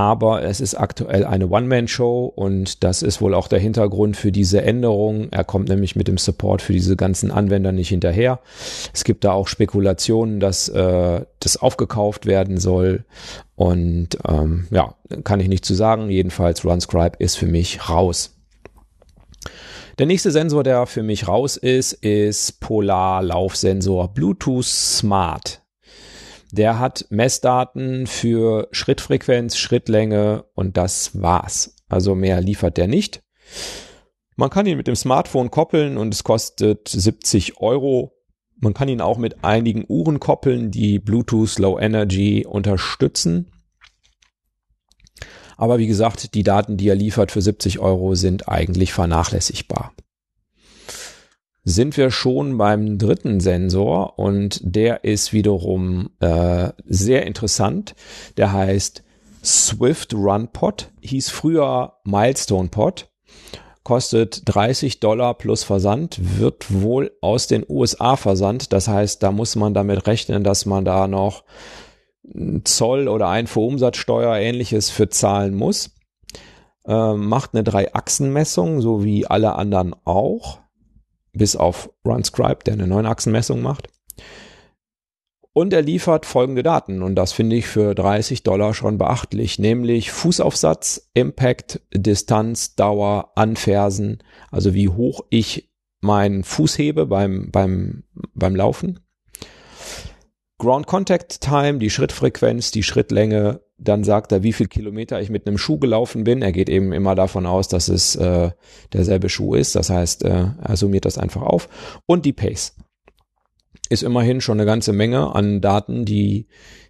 aber 0.00 0.42
es 0.42 0.62
ist 0.62 0.76
aktuell 0.76 1.26
eine 1.26 1.48
One-Man-Show 1.48 2.32
und 2.34 2.82
das 2.84 3.02
ist 3.02 3.20
wohl 3.20 3.34
auch 3.34 3.48
der 3.48 3.58
Hintergrund 3.58 4.16
für 4.16 4.32
diese 4.32 4.62
Änderung. 4.62 5.28
Er 5.30 5.44
kommt 5.44 5.68
nämlich 5.68 5.94
mit 5.94 6.08
dem 6.08 6.16
Support 6.16 6.62
für 6.62 6.72
diese 6.72 6.96
ganzen 6.96 7.30
Anwender 7.30 7.70
nicht 7.70 7.90
hinterher. 7.90 8.40
Es 8.94 9.04
gibt 9.04 9.24
da 9.24 9.32
auch 9.32 9.46
Spekulationen, 9.46 10.40
dass 10.40 10.70
äh, 10.70 11.20
das 11.40 11.58
aufgekauft 11.58 12.24
werden 12.24 12.56
soll 12.56 13.04
und 13.56 14.16
ähm, 14.26 14.68
ja, 14.70 14.94
kann 15.22 15.38
ich 15.38 15.48
nicht 15.48 15.66
zu 15.66 15.74
sagen. 15.74 16.08
Jedenfalls 16.08 16.64
RunScribe 16.64 17.16
ist 17.18 17.36
für 17.36 17.46
mich 17.46 17.90
raus. 17.90 18.38
Der 19.98 20.06
nächste 20.06 20.30
Sensor, 20.30 20.62
der 20.62 20.86
für 20.86 21.02
mich 21.02 21.28
raus 21.28 21.58
ist, 21.58 21.92
ist 21.92 22.58
Polar 22.60 23.22
Laufsensor 23.22 24.08
Bluetooth 24.14 24.64
Smart. 24.64 25.60
Der 26.52 26.78
hat 26.78 27.06
Messdaten 27.10 28.06
für 28.06 28.68
Schrittfrequenz, 28.72 29.56
Schrittlänge 29.56 30.44
und 30.54 30.76
das 30.76 31.20
war's. 31.20 31.76
Also 31.88 32.14
mehr 32.14 32.40
liefert 32.40 32.76
der 32.76 32.88
nicht. 32.88 33.22
Man 34.36 34.50
kann 34.50 34.66
ihn 34.66 34.76
mit 34.76 34.86
dem 34.86 34.96
Smartphone 34.96 35.50
koppeln 35.50 35.96
und 35.96 36.14
es 36.14 36.24
kostet 36.24 36.88
70 36.88 37.60
Euro. 37.60 38.16
Man 38.56 38.74
kann 38.74 38.88
ihn 38.88 39.00
auch 39.00 39.18
mit 39.18 39.44
einigen 39.44 39.84
Uhren 39.88 40.18
koppeln, 40.18 40.70
die 40.70 40.98
Bluetooth 40.98 41.58
Low 41.58 41.78
Energy 41.78 42.46
unterstützen. 42.46 43.52
Aber 45.56 45.78
wie 45.78 45.86
gesagt, 45.86 46.34
die 46.34 46.42
Daten, 46.42 46.78
die 46.78 46.88
er 46.88 46.94
liefert 46.94 47.32
für 47.32 47.42
70 47.42 47.80
Euro, 47.80 48.14
sind 48.14 48.48
eigentlich 48.48 48.92
vernachlässigbar 48.92 49.92
sind 51.64 51.96
wir 51.96 52.10
schon 52.10 52.56
beim 52.56 52.98
dritten 52.98 53.40
Sensor 53.40 54.18
und 54.18 54.60
der 54.62 55.04
ist 55.04 55.32
wiederum 55.32 56.10
äh, 56.20 56.70
sehr 56.86 57.26
interessant. 57.26 57.94
Der 58.36 58.52
heißt 58.52 59.02
Swift 59.44 60.14
Run 60.14 60.48
Pod, 60.48 60.90
hieß 61.00 61.30
früher 61.30 61.94
Milestone 62.04 62.68
Pod, 62.68 63.08
kostet 63.82 64.42
30 64.46 65.00
Dollar 65.00 65.34
plus 65.34 65.64
Versand, 65.64 66.20
wird 66.38 66.66
wohl 66.72 67.12
aus 67.20 67.46
den 67.46 67.64
USA 67.68 68.16
versandt. 68.16 68.72
Das 68.72 68.88
heißt, 68.88 69.22
da 69.22 69.32
muss 69.32 69.56
man 69.56 69.74
damit 69.74 70.06
rechnen, 70.06 70.44
dass 70.44 70.66
man 70.66 70.84
da 70.84 71.08
noch 71.08 71.44
Zoll 72.64 73.08
oder 73.08 73.28
Einfuhrumsatzsteuer 73.28 74.36
ähnliches 74.36 74.90
für 74.90 75.08
zahlen 75.08 75.54
muss. 75.54 75.90
Äh, 76.86 77.14
macht 77.14 77.54
eine 77.54 77.64
Drei-Achsen-Messung, 77.64 78.80
so 78.80 79.04
wie 79.04 79.26
alle 79.26 79.56
anderen 79.56 79.94
auch 80.04 80.60
bis 81.32 81.56
auf 81.56 81.90
RunScribe, 82.04 82.64
der 82.64 82.74
eine 82.74 82.86
9-Achsen-Messung 82.86 83.62
macht. 83.62 83.88
Und 85.52 85.72
er 85.72 85.82
liefert 85.82 86.26
folgende 86.26 86.62
Daten 86.62 87.02
und 87.02 87.16
das 87.16 87.32
finde 87.32 87.56
ich 87.56 87.66
für 87.66 87.94
30 87.94 88.44
Dollar 88.44 88.72
schon 88.72 88.98
beachtlich, 88.98 89.58
nämlich 89.58 90.12
Fußaufsatz, 90.12 91.10
Impact, 91.12 91.80
Distanz, 91.92 92.76
Dauer, 92.76 93.32
Anfersen, 93.34 94.22
also 94.52 94.74
wie 94.74 94.88
hoch 94.88 95.22
ich 95.28 95.70
meinen 96.00 96.44
Fuß 96.44 96.78
hebe 96.78 97.06
beim, 97.06 97.50
beim, 97.50 98.04
beim 98.32 98.54
Laufen. 98.54 99.00
Ground 100.60 100.86
Contact 100.86 101.40
Time, 101.40 101.78
die 101.78 101.90
Schrittfrequenz, 101.90 102.70
die 102.70 102.82
Schrittlänge, 102.82 103.62
dann 103.78 104.04
sagt 104.04 104.30
er, 104.30 104.42
wie 104.42 104.52
viel 104.52 104.68
Kilometer 104.68 105.20
ich 105.20 105.30
mit 105.30 105.46
einem 105.46 105.56
Schuh 105.56 105.78
gelaufen 105.78 106.22
bin. 106.22 106.42
Er 106.42 106.52
geht 106.52 106.68
eben 106.68 106.92
immer 106.92 107.14
davon 107.14 107.46
aus, 107.46 107.66
dass 107.66 107.88
es 107.88 108.14
äh, 108.16 108.50
derselbe 108.92 109.30
Schuh 109.30 109.54
ist. 109.54 109.74
Das 109.74 109.88
heißt, 109.88 110.22
äh, 110.24 110.48
er 110.62 110.76
summiert 110.76 111.06
das 111.06 111.16
einfach 111.16 111.40
auf. 111.40 111.68
Und 112.04 112.26
die 112.26 112.34
Pace 112.34 112.76
ist 113.88 114.02
immerhin 114.02 114.42
schon 114.42 114.58
eine 114.58 114.66
ganze 114.66 114.92
Menge 114.92 115.34
an 115.34 115.62
Daten, 115.62 116.04
die 116.04 116.46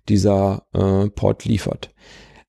dieser 0.08 0.64
äh, 0.74 1.08
Pod 1.08 1.44
liefert. 1.44 1.94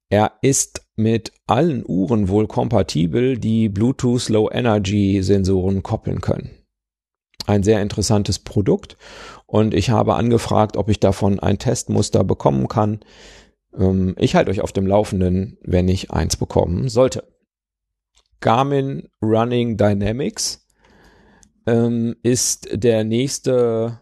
Er 0.10 0.34
ist 0.41 0.81
mit 0.95 1.31
allen 1.45 1.84
Uhren 1.88 2.29
wohl 2.29 2.47
kompatibel, 2.47 3.38
die 3.38 3.69
Bluetooth 3.69 4.27
Low 4.29 4.49
Energy 4.51 5.21
Sensoren 5.21 5.84
koppeln 5.84 6.19
können. 6.19 6.49
Ein 7.45 7.63
sehr 7.63 7.81
interessantes 7.81 8.39
Produkt 8.39 8.97
und 9.51 9.73
ich 9.73 9.89
habe 9.89 10.15
angefragt, 10.15 10.77
ob 10.77 10.87
ich 10.87 11.01
davon 11.01 11.41
ein 11.41 11.59
Testmuster 11.59 12.23
bekommen 12.23 12.69
kann. 12.69 13.01
Ähm, 13.77 14.15
ich 14.17 14.33
halte 14.33 14.49
euch 14.49 14.61
auf 14.61 14.71
dem 14.71 14.87
Laufenden, 14.87 15.57
wenn 15.61 15.89
ich 15.89 16.09
eins 16.09 16.37
bekommen 16.37 16.87
sollte. 16.87 17.25
Garmin 18.39 19.09
Running 19.21 19.75
Dynamics 19.75 20.65
ähm, 21.67 22.15
ist 22.23 22.69
der 22.71 23.03
nächste 23.03 23.99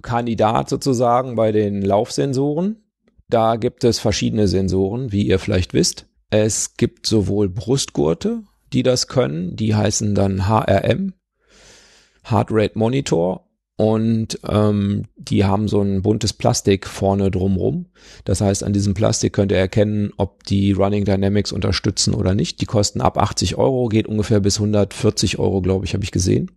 Kandidat 0.00 0.70
sozusagen 0.70 1.36
bei 1.36 1.52
den 1.52 1.82
Laufsensoren. 1.82 2.76
Da 3.28 3.56
gibt 3.56 3.84
es 3.84 3.98
verschiedene 3.98 4.48
Sensoren, 4.48 5.12
wie 5.12 5.26
ihr 5.26 5.38
vielleicht 5.38 5.74
wisst. 5.74 6.06
Es 6.30 6.78
gibt 6.78 7.04
sowohl 7.04 7.50
Brustgurte, 7.50 8.44
die 8.72 8.82
das 8.82 9.08
können, 9.08 9.56
die 9.56 9.74
heißen 9.74 10.14
dann 10.14 10.48
HRM, 10.48 11.12
Heart 12.24 12.48
Rate 12.50 12.78
Monitor 12.78 13.47
und 13.78 14.40
ähm, 14.48 15.04
die 15.16 15.44
haben 15.44 15.68
so 15.68 15.80
ein 15.80 16.02
buntes 16.02 16.32
Plastik 16.32 16.88
vorne 16.88 17.30
drumrum. 17.30 17.86
Das 18.24 18.40
heißt, 18.40 18.64
an 18.64 18.72
diesem 18.72 18.92
Plastik 18.92 19.32
könnt 19.32 19.52
ihr 19.52 19.58
erkennen, 19.58 20.12
ob 20.16 20.42
die 20.42 20.72
Running 20.72 21.04
Dynamics 21.04 21.52
unterstützen 21.52 22.12
oder 22.12 22.34
nicht. 22.34 22.60
Die 22.60 22.66
kosten 22.66 23.00
ab 23.00 23.16
80 23.16 23.56
Euro, 23.56 23.86
geht 23.86 24.08
ungefähr 24.08 24.40
bis 24.40 24.56
140 24.58 25.38
Euro, 25.38 25.62
glaube 25.62 25.84
ich, 25.84 25.94
habe 25.94 26.02
ich 26.02 26.10
gesehen. 26.10 26.50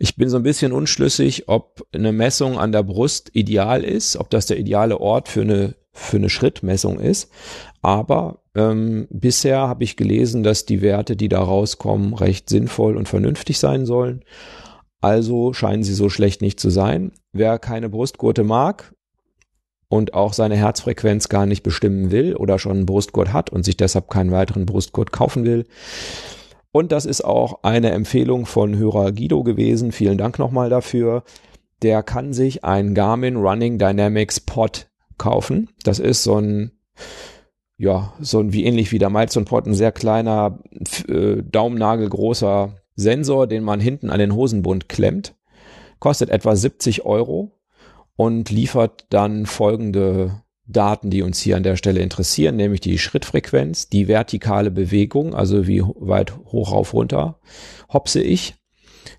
Ich 0.00 0.16
bin 0.16 0.28
so 0.28 0.36
ein 0.36 0.42
bisschen 0.42 0.72
unschlüssig, 0.72 1.48
ob 1.48 1.86
eine 1.92 2.10
Messung 2.10 2.58
an 2.58 2.72
der 2.72 2.82
Brust 2.82 3.30
ideal 3.32 3.84
ist, 3.84 4.16
ob 4.16 4.28
das 4.28 4.46
der 4.46 4.58
ideale 4.58 5.00
Ort 5.00 5.28
für 5.28 5.42
eine, 5.42 5.76
für 5.92 6.16
eine 6.16 6.28
Schrittmessung 6.28 6.98
ist. 6.98 7.30
Aber 7.82 8.40
ähm, 8.56 9.06
bisher 9.10 9.58
habe 9.58 9.84
ich 9.84 9.96
gelesen, 9.96 10.42
dass 10.42 10.66
die 10.66 10.82
Werte, 10.82 11.14
die 11.14 11.28
da 11.28 11.40
rauskommen, 11.40 12.14
recht 12.14 12.48
sinnvoll 12.48 12.96
und 12.96 13.08
vernünftig 13.08 13.60
sein 13.60 13.86
sollen. 13.86 14.24
Also 15.00 15.52
scheinen 15.52 15.84
sie 15.84 15.94
so 15.94 16.08
schlecht 16.08 16.40
nicht 16.40 16.58
zu 16.58 16.70
sein. 16.70 17.12
Wer 17.32 17.58
keine 17.58 17.88
Brustgurte 17.88 18.44
mag, 18.44 18.94
und 19.88 20.14
auch 20.14 20.32
seine 20.32 20.56
Herzfrequenz 20.56 21.28
gar 21.28 21.46
nicht 21.46 21.62
bestimmen 21.62 22.10
will 22.10 22.34
oder 22.34 22.58
schon 22.58 22.72
einen 22.72 22.86
Brustgurt 22.86 23.32
hat 23.32 23.50
und 23.50 23.64
sich 23.64 23.76
deshalb 23.76 24.10
keinen 24.10 24.32
weiteren 24.32 24.66
Brustgurt 24.66 25.12
kaufen 25.12 25.44
will. 25.44 25.66
Und 26.72 26.92
das 26.92 27.06
ist 27.06 27.24
auch 27.24 27.62
eine 27.62 27.90
Empfehlung 27.90 28.46
von 28.46 28.76
Hörer 28.76 29.12
Guido 29.12 29.42
gewesen. 29.42 29.92
Vielen 29.92 30.18
Dank 30.18 30.38
nochmal 30.38 30.68
dafür. 30.68 31.22
Der 31.82 32.02
kann 32.02 32.32
sich 32.32 32.64
ein 32.64 32.94
Garmin 32.94 33.36
Running 33.36 33.78
Dynamics 33.78 34.40
Pod 34.40 34.88
kaufen. 35.18 35.70
Das 35.84 35.98
ist 35.98 36.22
so 36.22 36.38
ein, 36.38 36.72
ja, 37.78 38.12
so 38.20 38.40
ein 38.40 38.52
wie 38.52 38.64
ähnlich 38.64 38.92
wie 38.92 38.98
der 38.98 39.10
Milestone 39.10 39.46
Pod, 39.46 39.66
ein 39.66 39.74
sehr 39.74 39.92
kleiner, 39.92 40.58
äh, 41.08 41.42
daumennagelgroßer 41.42 42.74
Sensor, 42.96 43.46
den 43.46 43.62
man 43.62 43.80
hinten 43.80 44.10
an 44.10 44.18
den 44.18 44.34
Hosenbund 44.34 44.88
klemmt. 44.88 45.34
Kostet 45.98 46.30
etwa 46.30 46.56
70 46.56 47.04
Euro 47.04 47.52
und 48.16 48.50
liefert 48.50 49.06
dann 49.10 49.46
folgende 49.46 50.42
Daten, 50.66 51.10
die 51.10 51.22
uns 51.22 51.40
hier 51.40 51.56
an 51.56 51.62
der 51.62 51.76
Stelle 51.76 52.00
interessieren, 52.00 52.56
nämlich 52.56 52.80
die 52.80 52.98
Schrittfrequenz, 52.98 53.88
die 53.88 54.08
vertikale 54.08 54.70
Bewegung, 54.70 55.34
also 55.34 55.66
wie 55.66 55.82
weit 55.82 56.36
hoch 56.46 56.72
rauf 56.72 56.92
runter 56.92 57.38
hopse 57.92 58.20
ich, 58.20 58.54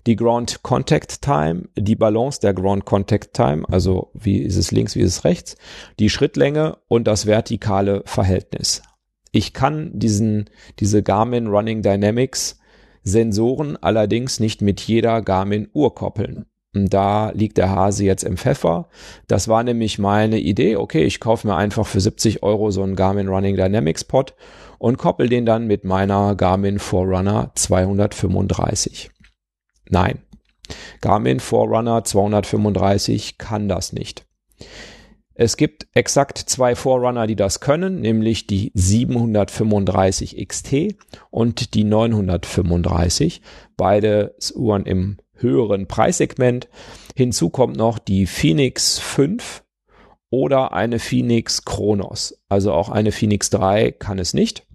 die 0.06 0.16
Ground 0.16 0.62
Contact 0.62 1.22
Time, 1.22 1.68
die 1.76 1.96
Balance 1.96 2.40
der 2.40 2.52
Ground 2.52 2.84
Contact 2.84 3.32
Time, 3.32 3.64
also 3.68 4.10
wie 4.12 4.38
ist 4.38 4.56
es 4.56 4.70
links, 4.70 4.94
wie 4.94 5.00
ist 5.00 5.16
es 5.16 5.24
rechts, 5.24 5.56
die 5.98 6.10
Schrittlänge 6.10 6.78
und 6.88 7.06
das 7.06 7.26
vertikale 7.26 8.02
Verhältnis. 8.04 8.82
Ich 9.32 9.54
kann 9.54 9.90
diesen, 9.94 10.50
diese 10.80 11.02
Garmin 11.02 11.46
Running 11.46 11.82
Dynamics 11.82 12.57
Sensoren 13.08 13.76
allerdings 13.76 14.40
nicht 14.40 14.62
mit 14.62 14.80
jeder 14.80 15.22
Garmin 15.22 15.68
Uhr 15.72 15.94
koppeln. 15.94 16.46
Da 16.72 17.30
liegt 17.30 17.56
der 17.56 17.70
Hase 17.70 18.04
jetzt 18.04 18.24
im 18.24 18.36
Pfeffer. 18.36 18.88
Das 19.26 19.48
war 19.48 19.64
nämlich 19.64 19.98
meine 19.98 20.38
Idee. 20.38 20.76
Okay, 20.76 21.02
ich 21.02 21.18
kaufe 21.18 21.46
mir 21.46 21.56
einfach 21.56 21.86
für 21.86 22.00
70 22.00 22.42
Euro 22.42 22.70
so 22.70 22.82
einen 22.82 22.94
Garmin 22.94 23.28
Running 23.28 23.56
Dynamics 23.56 24.04
Pod 24.04 24.34
und 24.78 24.98
koppel 24.98 25.28
den 25.28 25.46
dann 25.46 25.66
mit 25.66 25.84
meiner 25.84 26.34
Garmin 26.34 26.78
Forerunner 26.78 27.50
235. 27.54 29.10
Nein, 29.88 30.20
Garmin 31.00 31.40
Forerunner 31.40 32.04
235 32.04 33.38
kann 33.38 33.68
das 33.68 33.92
nicht. 33.92 34.26
Es 35.40 35.56
gibt 35.56 35.86
exakt 35.94 36.36
zwei 36.36 36.74
Forerunner, 36.74 37.28
die 37.28 37.36
das 37.36 37.60
können, 37.60 38.00
nämlich 38.00 38.48
die 38.48 38.72
735 38.74 40.44
XT 40.48 40.96
und 41.30 41.74
die 41.74 41.84
935. 41.84 43.40
Beide 43.76 44.34
Uhren 44.56 44.84
im 44.84 45.18
höheren 45.34 45.86
Preissegment. 45.86 46.68
Hinzu 47.14 47.50
kommt 47.50 47.76
noch 47.76 48.00
die 48.00 48.26
Phoenix 48.26 48.98
5 48.98 49.62
oder 50.28 50.72
eine 50.72 50.98
Phoenix 50.98 51.64
Kronos. 51.64 52.42
Also 52.48 52.72
auch 52.72 52.88
eine 52.88 53.12
Phoenix 53.12 53.48
3 53.50 53.92
kann 53.92 54.18
es 54.18 54.34
nicht. 54.34 54.66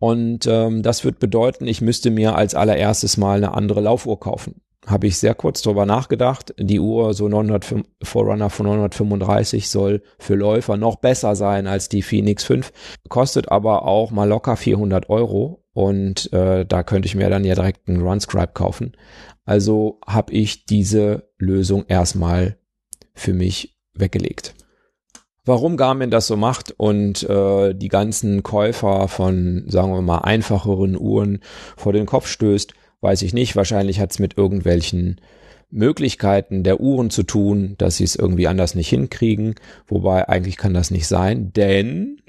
Und 0.00 0.48
ähm, 0.48 0.82
das 0.82 1.04
wird 1.04 1.20
bedeuten, 1.20 1.68
ich 1.68 1.80
müsste 1.80 2.10
mir 2.10 2.34
als 2.34 2.56
allererstes 2.56 3.16
mal 3.16 3.36
eine 3.36 3.54
andere 3.54 3.82
Laufuhr 3.82 4.18
kaufen. 4.18 4.62
Habe 4.86 5.08
ich 5.08 5.18
sehr 5.18 5.34
kurz 5.34 5.62
drüber 5.62 5.84
nachgedacht. 5.84 6.54
Die 6.58 6.78
Uhr, 6.78 7.12
so 7.12 7.28
900 7.28 7.84
Forerunner 8.02 8.50
von 8.50 8.66
935 8.66 9.68
soll 9.68 10.02
für 10.18 10.36
Läufer 10.36 10.76
noch 10.76 10.96
besser 10.96 11.34
sein 11.34 11.66
als 11.66 11.88
die 11.88 12.02
Phoenix 12.02 12.44
5, 12.44 12.72
kostet 13.08 13.50
aber 13.50 13.84
auch 13.84 14.12
mal 14.12 14.28
locker 14.28 14.56
400 14.56 15.10
Euro 15.10 15.64
und 15.72 16.32
äh, 16.32 16.64
da 16.64 16.84
könnte 16.84 17.06
ich 17.06 17.16
mir 17.16 17.28
dann 17.28 17.44
ja 17.44 17.56
direkt 17.56 17.88
einen 17.88 18.00
Runscribe 18.00 18.52
kaufen. 18.54 18.92
Also 19.44 19.98
habe 20.06 20.32
ich 20.32 20.66
diese 20.66 21.30
Lösung 21.36 21.84
erstmal 21.88 22.56
für 23.12 23.34
mich 23.34 23.76
weggelegt. 23.92 24.54
Warum 25.44 25.76
Garmin 25.76 26.10
das 26.10 26.26
so 26.26 26.36
macht 26.36 26.74
und 26.76 27.22
äh, 27.28 27.72
die 27.72 27.88
ganzen 27.88 28.42
Käufer 28.42 29.06
von, 29.06 29.64
sagen 29.68 29.92
wir 29.92 30.02
mal, 30.02 30.18
einfacheren 30.18 30.98
Uhren 30.98 31.40
vor 31.76 31.92
den 31.92 32.06
Kopf 32.06 32.26
stößt, 32.26 32.72
weiß 33.00 33.22
ich 33.22 33.34
nicht. 33.34 33.56
Wahrscheinlich 33.56 34.00
hat 34.00 34.12
es 34.12 34.18
mit 34.18 34.36
irgendwelchen 34.36 35.20
Möglichkeiten 35.70 36.62
der 36.62 36.80
Uhren 36.80 37.10
zu 37.10 37.22
tun, 37.22 37.74
dass 37.78 37.96
sie 37.96 38.04
es 38.04 38.16
irgendwie 38.16 38.46
anders 38.46 38.74
nicht 38.74 38.88
hinkriegen. 38.88 39.54
Wobei 39.86 40.28
eigentlich 40.28 40.56
kann 40.56 40.74
das 40.74 40.90
nicht 40.90 41.06
sein, 41.06 41.52
denn 41.52 42.20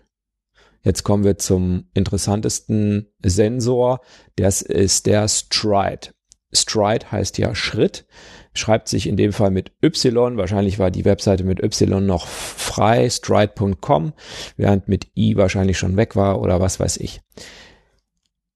Jetzt 0.84 1.04
kommen 1.04 1.26
wir 1.26 1.38
zum 1.38 1.90
interessantesten 1.94 3.08
Sensor. 3.22 4.00
Das 4.38 4.62
ist 4.62 5.06
der 5.06 5.28
Stride. 5.28 6.12
Stride 6.54 7.12
heißt 7.12 7.38
ja 7.40 7.54
Schritt, 7.56 8.06
schreibt 8.54 8.88
sich 8.88 9.08
in 9.08 9.18
dem 9.18 9.34
Fall 9.34 9.52
mit 9.52 9.74
Y. 9.84 10.38
Wahrscheinlich 10.38 10.80
war 10.80 10.90
die 10.90 11.04
Webseite 11.04 11.44
mit 11.44 11.62
Y 11.62 12.06
noch 12.06 12.26
frei, 12.28 13.10
stride.com, 13.10 14.14
während 14.56 14.88
mit 14.88 15.08
I 15.18 15.36
wahrscheinlich 15.36 15.78
schon 15.78 15.98
weg 15.98 16.16
war 16.16 16.40
oder 16.40 16.62
was 16.62 16.80
weiß 16.80 16.98
ich. 16.98 17.20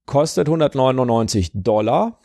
Kostet 0.06 0.48
199 0.48 1.52
Dollar 1.54 2.18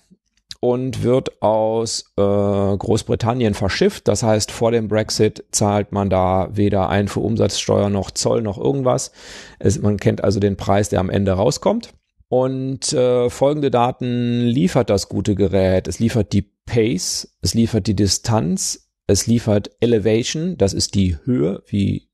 und 0.60 1.04
wird 1.04 1.42
aus 1.42 2.14
äh, 2.18 2.22
Großbritannien 2.22 3.54
verschifft. 3.54 4.08
Das 4.08 4.24
heißt, 4.24 4.52
vor 4.52 4.72
dem 4.72 4.88
Brexit 4.88 5.46
zahlt 5.52 5.92
man 5.92 6.10
da 6.10 6.50
weder 6.52 6.90
Einfuhrumsatzsteuer 6.90 7.90
noch 7.90 8.12
Zoll 8.12 8.42
noch 8.42 8.58
irgendwas. 8.58 9.12
Es, 9.60 9.80
man 9.80 9.98
kennt 9.98 10.24
also 10.24 10.40
den 10.40 10.58
Preis, 10.58 10.90
der 10.90 11.00
am 11.00 11.10
Ende 11.10 11.34
rauskommt. 11.34 11.94
Und 12.30 12.92
äh, 12.92 13.30
folgende 13.30 13.72
Daten 13.72 14.42
liefert 14.42 14.90
das 14.90 15.08
gute 15.08 15.36
Gerät. 15.36 15.88
Es 15.88 16.00
liefert 16.00 16.34
die 16.34 16.52
Pace, 16.66 17.38
es 17.42 17.54
liefert 17.54 17.88
die 17.88 17.96
Distanz, 17.96 18.90
es 19.08 19.28
liefert 19.28 19.72
Elevation, 19.80 20.58
das 20.58 20.74
ist 20.74 20.94
die 20.96 21.18
Höhe, 21.24 21.64
wie, 21.68 22.10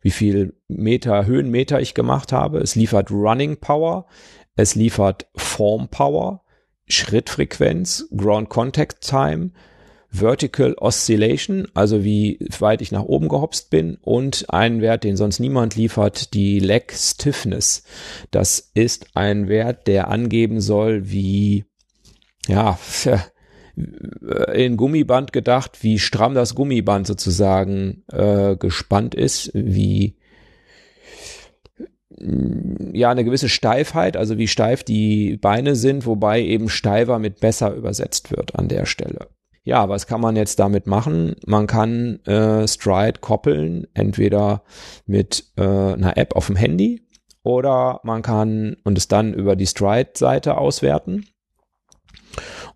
wie 0.00 0.10
viel 0.10 0.54
Meter, 0.66 1.26
Höhenmeter 1.26 1.80
ich 1.80 1.94
gemacht 1.94 2.32
habe. 2.32 2.58
Es 2.58 2.74
liefert 2.74 3.12
Running 3.12 3.58
Power, 3.58 4.06
es 4.58 4.74
liefert 4.74 5.28
Form 5.36 5.86
Power, 5.88 6.42
Schrittfrequenz, 6.88 8.08
Ground 8.14 8.48
Contact 8.48 9.00
Time, 9.00 9.52
Vertical 10.10 10.74
Oscillation, 10.74 11.68
also 11.74 12.02
wie 12.02 12.38
weit 12.58 12.82
ich 12.82 12.90
nach 12.90 13.04
oben 13.04 13.28
gehopst 13.28 13.70
bin 13.70 13.98
und 14.02 14.46
einen 14.50 14.80
Wert, 14.80 15.04
den 15.04 15.16
sonst 15.16 15.38
niemand 15.38 15.76
liefert, 15.76 16.34
die 16.34 16.58
Leg 16.58 16.92
Stiffness. 16.92 17.84
Das 18.32 18.70
ist 18.74 19.06
ein 19.14 19.46
Wert, 19.46 19.86
der 19.86 20.08
angeben 20.08 20.60
soll, 20.60 21.08
wie, 21.08 21.64
ja, 22.48 22.76
in 24.54 24.76
Gummiband 24.76 25.32
gedacht, 25.32 25.84
wie 25.84 26.00
stramm 26.00 26.34
das 26.34 26.56
Gummiband 26.56 27.06
sozusagen 27.06 28.02
äh, 28.10 28.56
gespannt 28.56 29.14
ist, 29.14 29.52
wie 29.54 30.17
ja 32.92 33.10
eine 33.10 33.24
gewisse 33.24 33.48
Steifheit, 33.48 34.16
also 34.16 34.38
wie 34.38 34.48
steif 34.48 34.82
die 34.82 35.36
Beine 35.36 35.76
sind, 35.76 36.06
wobei 36.06 36.42
eben 36.42 36.68
steifer 36.68 37.18
mit 37.18 37.40
besser 37.40 37.74
übersetzt 37.74 38.30
wird 38.30 38.56
an 38.56 38.68
der 38.68 38.86
Stelle. 38.86 39.28
Ja, 39.64 39.88
was 39.88 40.06
kann 40.06 40.20
man 40.20 40.34
jetzt 40.34 40.58
damit 40.58 40.86
machen? 40.86 41.36
Man 41.46 41.66
kann 41.66 42.20
äh, 42.24 42.66
Stride 42.66 43.20
koppeln, 43.20 43.86
entweder 43.92 44.62
mit 45.06 45.44
äh, 45.56 45.62
einer 45.62 46.16
App 46.16 46.34
auf 46.34 46.46
dem 46.46 46.56
Handy 46.56 47.02
oder 47.42 48.00
man 48.02 48.22
kann 48.22 48.76
und 48.84 48.96
es 48.96 49.08
dann 49.08 49.34
über 49.34 49.56
die 49.56 49.66
Stride-Seite 49.66 50.56
auswerten. 50.56 51.26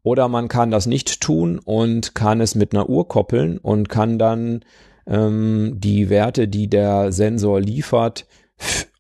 Oder 0.02 0.28
man 0.28 0.48
kann 0.48 0.70
das 0.70 0.87
nicht 0.87 1.20
tun 1.20 1.59
und 1.59 2.14
kann 2.14 2.40
es 2.40 2.55
mit 2.55 2.74
einer 2.74 2.88
Uhr 2.88 3.09
koppeln 3.09 3.59
und 3.59 3.88
kann 3.88 4.18
dann 4.18 4.64
ähm, 5.07 5.74
die 5.76 6.11
Werte, 6.11 6.48
die 6.48 6.68
der 6.68 7.12
Sensor 7.12 7.61
liefert, 7.61 8.26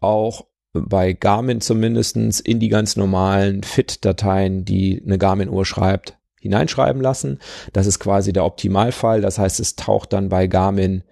auch 0.02 0.46
bei 0.72 1.12
Garmin 1.12 1.60
zumindestens 1.60 2.40
in 2.40 2.58
die 2.58 2.68
ganz 2.68 2.96
normalen 2.96 3.62
Fit-Dateien, 3.62 4.64
die 4.64 5.02
eine 5.04 5.18
Garmin-Uhr 5.18 5.66
schreibt, 5.66 6.16
hineinschreiben 6.40 7.00
lassen. 7.00 7.38
Das 7.72 7.86
ist 7.86 7.98
quasi 7.98 8.32
der 8.32 8.44
Optimalfall. 8.44 9.20
Das 9.20 9.38
heißt, 9.38 9.60
es 9.60 9.76
taucht 9.76 10.12
dann 10.12 10.28
bei 10.28 10.46
Garmin 10.46 11.04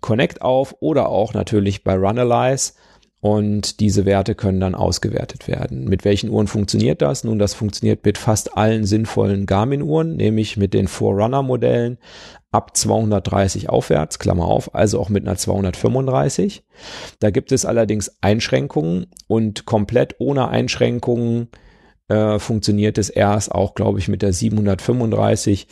Connect 0.00 0.42
auf 0.42 0.76
oder 0.80 1.08
auch 1.08 1.34
natürlich 1.34 1.82
bei 1.82 1.94
Runalyze. 1.94 2.74
Und 3.20 3.80
diese 3.80 4.04
Werte 4.04 4.34
können 4.34 4.60
dann 4.60 4.74
ausgewertet 4.74 5.48
werden. 5.48 5.84
Mit 5.84 6.04
welchen 6.04 6.30
Uhren 6.30 6.46
funktioniert 6.46 7.02
das? 7.02 7.24
Nun, 7.24 7.38
das 7.38 7.54
funktioniert 7.54 8.04
mit 8.04 8.18
fast 8.18 8.56
allen 8.56 8.84
sinnvollen 8.84 9.46
Garmin-Uhren, 9.46 10.16
nämlich 10.16 10.56
mit 10.56 10.74
den 10.74 10.86
Forerunner-Modellen, 10.86 11.98
ab 12.52 12.76
230 12.76 13.68
aufwärts, 13.68 14.18
Klammer 14.18 14.46
auf, 14.46 14.74
also 14.74 15.00
auch 15.00 15.08
mit 15.08 15.26
einer 15.26 15.36
235. 15.36 16.64
Da 17.18 17.30
gibt 17.30 17.52
es 17.52 17.64
allerdings 17.64 18.16
Einschränkungen 18.20 19.06
und 19.26 19.66
komplett 19.66 20.16
ohne 20.18 20.48
Einschränkungen 20.48 21.48
äh, 22.08 22.38
funktioniert 22.38 22.98
es 22.98 23.10
erst 23.10 23.52
auch, 23.52 23.74
glaube 23.74 23.98
ich, 23.98 24.08
mit 24.08 24.22
der 24.22 24.32
735. 24.32 25.66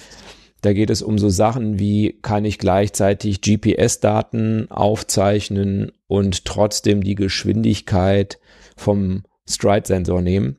Da 0.64 0.72
geht 0.72 0.88
es 0.88 1.02
um 1.02 1.18
so 1.18 1.28
Sachen 1.28 1.78
wie, 1.78 2.18
kann 2.22 2.46
ich 2.46 2.58
gleichzeitig 2.58 3.42
GPS-Daten 3.42 4.70
aufzeichnen 4.70 5.92
und 6.06 6.46
trotzdem 6.46 7.04
die 7.04 7.16
Geschwindigkeit 7.16 8.38
vom 8.74 9.24
Stride-Sensor 9.46 10.22
nehmen. 10.22 10.56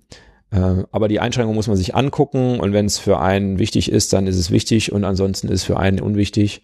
Äh, 0.51 0.83
aber 0.91 1.07
die 1.07 1.19
Einschränkung 1.19 1.55
muss 1.55 1.67
man 1.67 1.75
sich 1.75 1.95
angucken 1.95 2.59
und 2.59 2.71
wenn 2.71 2.85
es 2.85 2.99
für 2.99 3.19
einen 3.19 3.57
wichtig 3.57 3.91
ist, 3.91 4.13
dann 4.13 4.27
ist 4.27 4.37
es 4.37 4.51
wichtig 4.51 4.91
und 4.91 5.05
ansonsten 5.05 5.47
ist 5.47 5.61
es 5.61 5.63
für 5.63 5.79
einen 5.79 5.99
unwichtig. 5.99 6.61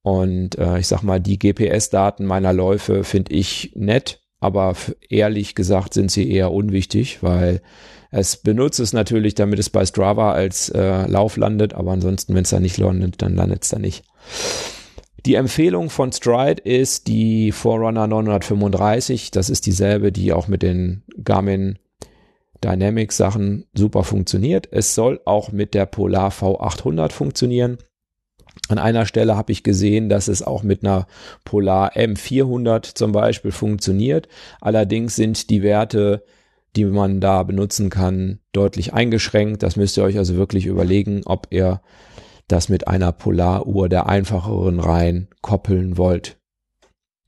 Und 0.00 0.56
äh, 0.56 0.78
ich 0.78 0.86
sag 0.86 1.02
mal, 1.02 1.20
die 1.20 1.38
GPS-Daten 1.38 2.24
meiner 2.24 2.54
Läufe 2.54 3.04
finde 3.04 3.34
ich 3.34 3.72
nett, 3.74 4.22
aber 4.40 4.74
ehrlich 5.10 5.54
gesagt 5.54 5.92
sind 5.92 6.10
sie 6.10 6.30
eher 6.30 6.50
unwichtig, 6.50 7.22
weil 7.22 7.60
es 8.12 8.36
benutzt 8.36 8.78
es 8.78 8.92
natürlich, 8.92 9.34
damit 9.34 9.58
es 9.58 9.70
bei 9.70 9.84
Strava 9.86 10.32
als 10.32 10.68
äh, 10.68 11.06
Lauf 11.06 11.38
landet, 11.38 11.72
aber 11.72 11.92
ansonsten, 11.92 12.34
wenn 12.34 12.44
es 12.44 12.50
da 12.50 12.60
nicht 12.60 12.76
landet, 12.76 13.22
dann 13.22 13.34
landet 13.34 13.64
es 13.64 13.70
da 13.70 13.78
nicht. 13.78 14.04
Die 15.24 15.34
Empfehlung 15.34 15.88
von 15.88 16.12
Stride 16.12 16.62
ist 16.62 17.06
die 17.08 17.52
Forerunner 17.52 18.06
935. 18.06 19.30
Das 19.30 19.48
ist 19.48 19.64
dieselbe, 19.66 20.12
die 20.12 20.32
auch 20.32 20.46
mit 20.46 20.62
den 20.62 21.04
Garmin 21.24 21.78
Dynamics 22.62 23.16
Sachen 23.16 23.64
super 23.72 24.04
funktioniert. 24.04 24.68
Es 24.70 24.94
soll 24.94 25.20
auch 25.24 25.50
mit 25.50 25.72
der 25.72 25.86
Polar 25.86 26.30
V800 26.30 27.12
funktionieren. 27.12 27.78
An 28.68 28.78
einer 28.78 29.06
Stelle 29.06 29.36
habe 29.36 29.52
ich 29.52 29.62
gesehen, 29.62 30.10
dass 30.10 30.28
es 30.28 30.42
auch 30.42 30.62
mit 30.62 30.84
einer 30.84 31.06
Polar 31.44 31.96
M400 31.96 32.94
zum 32.94 33.12
Beispiel 33.12 33.52
funktioniert. 33.52 34.28
Allerdings 34.60 35.16
sind 35.16 35.48
die 35.48 35.62
Werte, 35.62 36.24
die 36.76 36.84
man 36.84 37.20
da 37.20 37.42
benutzen 37.42 37.90
kann, 37.90 38.40
deutlich 38.52 38.94
eingeschränkt. 38.94 39.62
Das 39.62 39.76
müsst 39.76 39.96
ihr 39.96 40.04
euch 40.04 40.18
also 40.18 40.36
wirklich 40.36 40.66
überlegen, 40.66 41.22
ob 41.24 41.48
ihr 41.50 41.82
das 42.48 42.68
mit 42.68 42.88
einer 42.88 43.12
Polaruhr 43.12 43.88
der 43.88 44.08
einfacheren 44.08 44.80
Reihen 44.80 45.28
koppeln 45.40 45.96
wollt. 45.96 46.38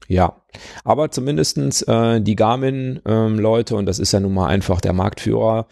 Ja, 0.06 0.42
aber 0.84 1.10
zumindestens 1.10 1.82
äh, 1.82 2.20
die 2.20 2.36
Garmin-Leute, 2.36 3.74
ähm, 3.74 3.78
und 3.78 3.86
das 3.86 3.98
ist 3.98 4.12
ja 4.12 4.20
nun 4.20 4.34
mal 4.34 4.48
einfach 4.48 4.80
der 4.80 4.92
Marktführer, 4.92 5.66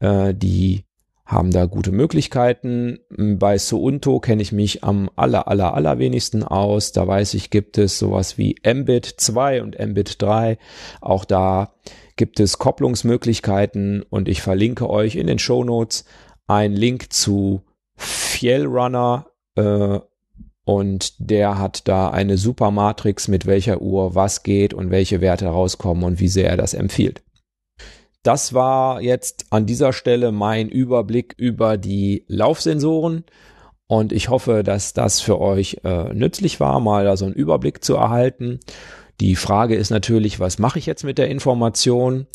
äh, 0.00 0.34
die 0.34 0.84
haben 1.24 1.50
da 1.50 1.66
gute 1.66 1.92
Möglichkeiten. 1.92 3.00
Bei 3.10 3.58
Suunto 3.58 4.18
kenne 4.18 4.40
ich 4.40 4.50
mich 4.50 4.82
am 4.82 5.10
aller, 5.14 5.46
aller, 5.46 5.74
allerwenigsten 5.74 6.42
aus. 6.42 6.92
Da 6.92 7.06
weiß 7.06 7.34
ich, 7.34 7.50
gibt 7.50 7.76
es 7.76 7.98
sowas 7.98 8.38
wie 8.38 8.56
Mbit 8.64 9.04
2 9.04 9.62
und 9.62 9.78
Mbit 9.78 10.22
3. 10.22 10.56
Auch 11.02 11.26
da 11.26 11.74
gibt 12.18 12.40
es 12.40 12.58
Kopplungsmöglichkeiten 12.58 14.02
und 14.02 14.28
ich 14.28 14.42
verlinke 14.42 14.90
euch 14.90 15.16
in 15.16 15.26
den 15.26 15.38
Show 15.38 15.64
Notes 15.64 16.04
einen 16.46 16.74
Link 16.74 17.12
zu 17.12 17.62
Fjellrunner 17.96 19.28
äh, 19.54 20.00
und 20.64 21.14
der 21.18 21.58
hat 21.58 21.88
da 21.88 22.10
eine 22.10 22.36
super 22.36 22.70
Matrix, 22.70 23.28
mit 23.28 23.46
welcher 23.46 23.80
Uhr 23.80 24.14
was 24.14 24.42
geht 24.42 24.74
und 24.74 24.90
welche 24.90 25.22
Werte 25.22 25.46
rauskommen 25.46 26.04
und 26.04 26.20
wie 26.20 26.28
sehr 26.28 26.50
er 26.50 26.58
das 26.58 26.74
empfiehlt. 26.74 27.22
Das 28.22 28.52
war 28.52 29.00
jetzt 29.00 29.46
an 29.50 29.64
dieser 29.64 29.94
Stelle 29.94 30.32
mein 30.32 30.68
Überblick 30.68 31.34
über 31.38 31.78
die 31.78 32.24
Laufsensoren 32.28 33.24
und 33.86 34.12
ich 34.12 34.28
hoffe, 34.28 34.62
dass 34.62 34.92
das 34.92 35.20
für 35.20 35.40
euch 35.40 35.78
äh, 35.84 36.12
nützlich 36.12 36.60
war, 36.60 36.78
mal 36.78 37.04
da 37.04 37.16
so 37.16 37.24
einen 37.24 37.34
Überblick 37.34 37.82
zu 37.82 37.94
erhalten. 37.94 38.60
Die 39.20 39.36
Frage 39.36 39.74
ist 39.74 39.90
natürlich, 39.90 40.38
was 40.40 40.58
mache 40.58 40.78
ich 40.78 40.86
jetzt 40.86 41.04
mit 41.04 41.18
der 41.18 41.28
Information? 41.28 42.26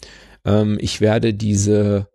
Ähm, 0.45 0.77
ich 0.81 1.01
werde 1.01 1.33
diese, 1.33 2.07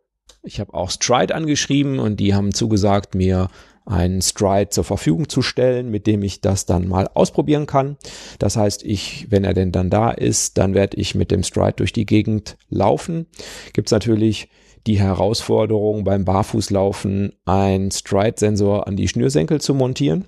ich 0.42 0.60
habe 0.60 0.74
auch 0.74 0.90
Stride 0.90 1.34
angeschrieben 1.34 1.98
und 1.98 2.20
die 2.20 2.34
haben 2.34 2.52
zugesagt, 2.52 3.14
mir 3.14 3.48
einen 3.86 4.20
Stride 4.20 4.68
zur 4.68 4.84
Verfügung 4.84 5.30
zu 5.30 5.40
stellen, 5.40 5.90
mit 5.90 6.06
dem 6.06 6.22
ich 6.22 6.42
das 6.42 6.66
dann 6.66 6.86
mal 6.88 7.08
ausprobieren 7.14 7.66
kann. 7.66 7.96
Das 8.38 8.56
heißt, 8.56 8.84
ich, 8.84 9.30
wenn 9.30 9.44
er 9.44 9.54
denn 9.54 9.72
dann 9.72 9.88
da 9.88 10.10
ist, 10.10 10.58
dann 10.58 10.74
werde 10.74 10.98
ich 10.98 11.14
mit 11.14 11.30
dem 11.30 11.42
Stride 11.42 11.76
durch 11.76 11.94
die 11.94 12.04
Gegend 12.04 12.58
laufen. 12.68 13.26
Gibt 13.72 13.88
es 13.88 13.92
natürlich 13.92 14.50
die 14.86 14.98
Herausforderung 14.98 16.04
beim 16.04 16.24
Barfußlaufen, 16.24 17.32
einen 17.46 17.90
Stride-Sensor 17.90 18.86
an 18.86 18.96
die 18.96 19.08
Schnürsenkel 19.08 19.60
zu 19.60 19.74
montieren. 19.74 20.26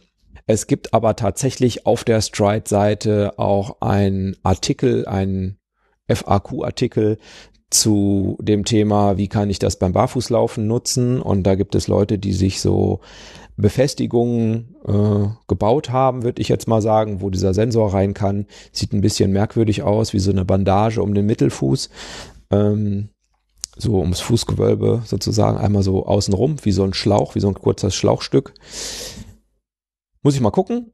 Es 0.50 0.66
gibt 0.66 0.94
aber 0.94 1.14
tatsächlich 1.14 1.86
auf 1.86 2.02
der 2.02 2.20
Stride-Seite 2.20 3.38
auch 3.38 3.80
einen 3.80 4.34
Artikel, 4.42 5.06
einen 5.06 5.58
FAQ-Artikel 6.08 7.18
zu 7.70 8.36
dem 8.40 8.64
Thema, 8.64 9.16
wie 9.16 9.28
kann 9.28 9.48
ich 9.48 9.60
das 9.60 9.78
beim 9.78 9.92
Barfußlaufen 9.92 10.66
nutzen? 10.66 11.22
Und 11.22 11.44
da 11.44 11.54
gibt 11.54 11.76
es 11.76 11.86
Leute, 11.86 12.18
die 12.18 12.32
sich 12.32 12.60
so 12.60 12.98
Befestigungen 13.56 14.74
äh, 14.88 15.28
gebaut 15.46 15.90
haben, 15.90 16.24
würde 16.24 16.42
ich 16.42 16.48
jetzt 16.48 16.66
mal 16.66 16.82
sagen, 16.82 17.20
wo 17.20 17.30
dieser 17.30 17.54
Sensor 17.54 17.94
rein 17.94 18.12
kann. 18.12 18.46
Sieht 18.72 18.92
ein 18.92 19.02
bisschen 19.02 19.30
merkwürdig 19.30 19.84
aus, 19.84 20.12
wie 20.14 20.18
so 20.18 20.32
eine 20.32 20.44
Bandage 20.44 21.00
um 21.00 21.14
den 21.14 21.26
Mittelfuß. 21.26 21.90
Ähm, 22.50 23.10
so 23.76 24.00
ums 24.00 24.18
Fußgewölbe 24.18 25.02
sozusagen, 25.04 25.58
einmal 25.58 25.84
so 25.84 26.06
außenrum, 26.06 26.56
wie 26.64 26.72
so 26.72 26.82
ein 26.82 26.92
Schlauch, 26.92 27.36
wie 27.36 27.40
so 27.40 27.46
ein 27.46 27.54
kurzes 27.54 27.94
Schlauchstück. 27.94 28.52
Muss 30.22 30.34
ich 30.34 30.40
mal 30.40 30.50
gucken, 30.50 30.92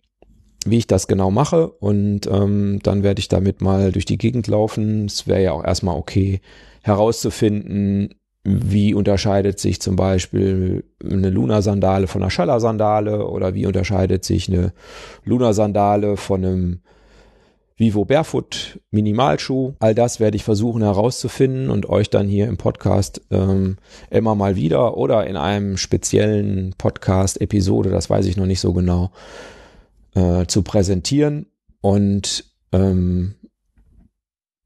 wie 0.67 0.79
ich 0.79 0.87
das 0.87 1.09
genau 1.09 1.31
mache 1.31 1.69
und 1.69 2.27
ähm, 2.27 2.81
dann 2.83 3.03
werde 3.03 3.21
ich 3.21 3.29
damit 3.29 3.61
mal 3.61 3.93
durch 3.93 4.05
die 4.05 4.19
Gegend 4.19 4.47
laufen. 4.47 5.07
Es 5.07 5.27
wäre 5.27 5.43
ja 5.43 5.53
auch 5.53 5.65
erstmal 5.65 5.97
okay 5.97 6.41
herauszufinden, 6.83 8.15
wie 8.45 8.95
unterscheidet 8.95 9.59
sich 9.59 9.81
zum 9.81 9.97
Beispiel 9.97 10.85
eine 11.03 11.31
Luna-Sandale 11.31 12.07
von 12.07 12.23
einer 12.23 12.31
Schaller-Sandale 12.31 13.27
oder 13.27 13.55
wie 13.55 13.67
unterscheidet 13.67 14.25
sich 14.25 14.49
eine 14.49 14.73
Luna-Sandale 15.25 16.17
von 16.17 16.45
einem 16.45 16.81
Vivo 17.77 18.07
Barefoot 18.07 18.81
Minimalschuh. 18.91 19.75
All 19.81 19.95
das 19.95 20.19
werde 20.19 20.37
ich 20.37 20.45
versuchen 20.45 20.83
herauszufinden 20.83 21.69
und 21.69 21.89
euch 21.89 22.09
dann 22.09 22.27
hier 22.27 22.47
im 22.47 22.57
Podcast 22.57 23.21
ähm, 23.31 23.77
immer 24.11 24.35
mal 24.35 24.57
wieder 24.57 24.97
oder 24.97 25.27
in 25.27 25.37
einem 25.37 25.77
speziellen 25.77 26.75
Podcast-Episode, 26.79 27.91
das 27.91 28.09
weiß 28.09 28.25
ich 28.27 28.39
noch 28.39 28.47
nicht 28.47 28.61
so 28.61 28.73
genau, 28.73 29.11
äh, 30.15 30.47
zu 30.47 30.62
präsentieren. 30.62 31.47
Und 31.83 32.45
ähm, 32.73 33.35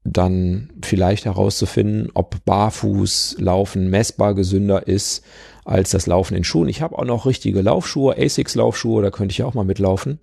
dann 0.03 0.69
vielleicht 0.81 1.25
herauszufinden, 1.25 2.09
ob 2.13 2.43
Barfußlaufen 2.45 3.89
messbar 3.89 4.33
gesünder 4.33 4.87
ist 4.87 5.23
als 5.63 5.91
das 5.91 6.07
Laufen 6.07 6.35
in 6.35 6.43
Schuhen. 6.43 6.69
Ich 6.69 6.81
habe 6.81 6.97
auch 6.97 7.05
noch 7.05 7.25
richtige 7.25 7.61
Laufschuhe, 7.61 8.15
Asics 8.17 8.55
Laufschuhe, 8.55 9.03
da 9.03 9.11
könnte 9.11 9.33
ich 9.33 9.43
auch 9.43 9.53
mal 9.53 9.63
mitlaufen, 9.63 10.19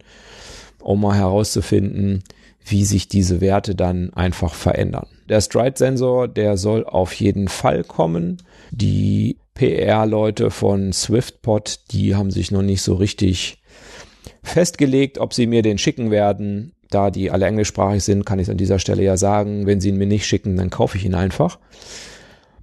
um 0.81 1.01
mal 1.01 1.17
herauszufinden, 1.17 2.25
wie 2.71 2.85
sich 2.85 3.09
diese 3.09 3.41
Werte 3.41 3.75
dann 3.75 4.13
einfach 4.15 4.55
verändern. 4.55 5.07
Der 5.29 5.41
Stride-Sensor, 5.41 6.29
der 6.29 6.57
soll 6.57 6.85
auf 6.85 7.13
jeden 7.15 7.49
Fall 7.49 7.85
kommen. 7.85 8.43
Die 8.71 9.39
PR-Leute 9.55 10.51
von 10.51 10.93
SwiftPod, 10.93 11.81
die 11.91 12.15
haben 12.15 12.31
sich 12.31 12.51
noch 12.51 12.63
nicht 12.63 12.83
so 12.83 12.95
richtig 12.95 13.63
festgelegt, 14.43 15.19
ob 15.19 15.35
sie 15.35 15.47
mir 15.47 15.63
den 15.63 15.79
schicken 15.79 16.11
werden 16.11 16.73
da 16.91 17.11
die 17.11 17.31
alle 17.31 17.47
englischsprachig 17.47 18.03
sind, 18.03 18.25
kann 18.25 18.39
ich 18.39 18.47
es 18.47 18.51
an 18.51 18.57
dieser 18.57 18.79
Stelle 18.79 19.03
ja 19.03 19.17
sagen, 19.17 19.67
wenn 19.67 19.81
sie 19.81 19.91
ihn 19.91 19.99
mir 19.99 20.07
nicht 20.07 20.27
schicken, 20.27 20.57
dann 20.57 20.71
kaufe 20.71 20.97
ich 20.97 21.05
ihn 21.05 21.15
einfach. 21.15 21.59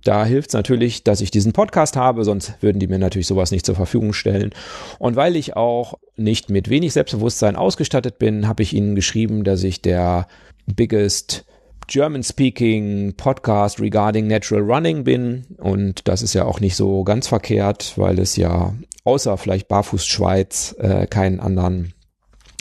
Da 0.06 0.24
hilft 0.24 0.52
es 0.52 0.54
natürlich, 0.54 1.04
dass 1.04 1.20
ich 1.20 1.32
diesen 1.32 1.52
Podcast 1.52 1.98
habe, 1.98 2.24
sonst 2.24 2.54
würden 2.62 2.80
die 2.80 2.86
mir 2.88 3.00
natürlich 3.00 3.26
sowas 3.26 3.50
nicht 3.50 3.66
zur 3.66 3.74
Verfügung 3.74 4.14
stellen. 4.14 4.52
Und 5.00 5.16
weil 5.16 5.36
ich 5.36 5.56
auch 5.56 5.96
nicht 6.16 6.52
mit 6.52 6.70
wenig 6.70 6.94
Selbstbewusstsein 6.94 7.56
ausgestattet 7.56 8.20
bin, 8.20 8.48
habe 8.48 8.62
ich 8.62 8.74
ihnen 8.74 8.94
geschrieben, 8.94 9.44
dass 9.44 9.64
ich 9.64 9.82
der 9.82 10.28
biggest 10.68 11.46
German-speaking 11.88 13.16
Podcast 13.18 13.80
regarding 13.80 14.28
Natural 14.28 14.62
Running 14.62 15.04
bin. 15.04 15.48
Und 15.58 16.08
das 16.08 16.22
ist 16.22 16.36
ja 16.36 16.46
auch 16.46 16.60
nicht 16.60 16.76
so 16.76 17.04
ganz 17.04 17.28
verkehrt, 17.28 17.94
weil 17.96 18.20
es 18.20 18.36
ja 18.36 18.76
außer 19.06 19.38
vielleicht 19.38 19.68
Barfuß 19.68 20.06
Schweiz 20.06 20.76
äh, 20.78 21.08
keinen 21.08 21.40
anderen 21.40 21.96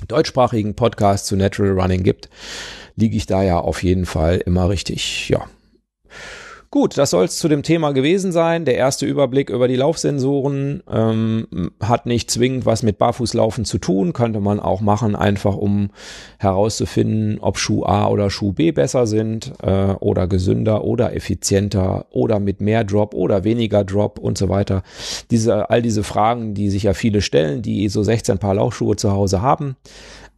deutschsprachigen 0.08 0.76
Podcast 0.76 1.26
zu 1.26 1.36
Natural 1.36 1.78
Running 1.78 2.04
gibt, 2.04 2.30
liege 2.96 3.18
ich 3.18 3.26
da 3.26 3.42
ja 3.42 3.58
auf 3.58 3.82
jeden 3.82 4.06
Fall 4.06 4.38
immer 4.38 4.70
richtig. 4.70 5.28
Ja. 5.28 5.44
Gut, 6.74 6.98
das 6.98 7.10
soll 7.10 7.26
es 7.26 7.38
zu 7.38 7.46
dem 7.46 7.62
Thema 7.62 7.92
gewesen 7.92 8.32
sein. 8.32 8.64
Der 8.64 8.74
erste 8.74 9.06
Überblick 9.06 9.48
über 9.48 9.68
die 9.68 9.76
Laufsensoren 9.76 10.82
ähm, 10.90 11.46
hat 11.80 12.04
nicht 12.04 12.32
zwingend 12.32 12.66
was 12.66 12.82
mit 12.82 12.98
Barfußlaufen 12.98 13.64
zu 13.64 13.78
tun, 13.78 14.12
könnte 14.12 14.40
man 14.40 14.58
auch 14.58 14.80
machen, 14.80 15.14
einfach 15.14 15.54
um 15.54 15.90
herauszufinden, 16.40 17.38
ob 17.38 17.58
Schuh 17.58 17.84
A 17.84 18.08
oder 18.08 18.28
Schuh 18.28 18.52
B 18.52 18.72
besser 18.72 19.06
sind 19.06 19.52
äh, 19.62 19.92
oder 20.00 20.26
gesünder 20.26 20.82
oder 20.82 21.14
effizienter 21.14 22.06
oder 22.10 22.40
mit 22.40 22.60
mehr 22.60 22.82
Drop 22.82 23.14
oder 23.14 23.44
weniger 23.44 23.84
Drop 23.84 24.18
und 24.18 24.36
so 24.36 24.48
weiter. 24.48 24.82
Diese, 25.30 25.70
all 25.70 25.80
diese 25.80 26.02
Fragen, 26.02 26.54
die 26.54 26.70
sich 26.70 26.82
ja 26.82 26.92
viele 26.94 27.22
stellen, 27.22 27.62
die 27.62 27.88
so 27.88 28.02
16 28.02 28.38
Paar 28.38 28.54
Laufschuhe 28.54 28.96
zu 28.96 29.12
Hause 29.12 29.42
haben, 29.42 29.76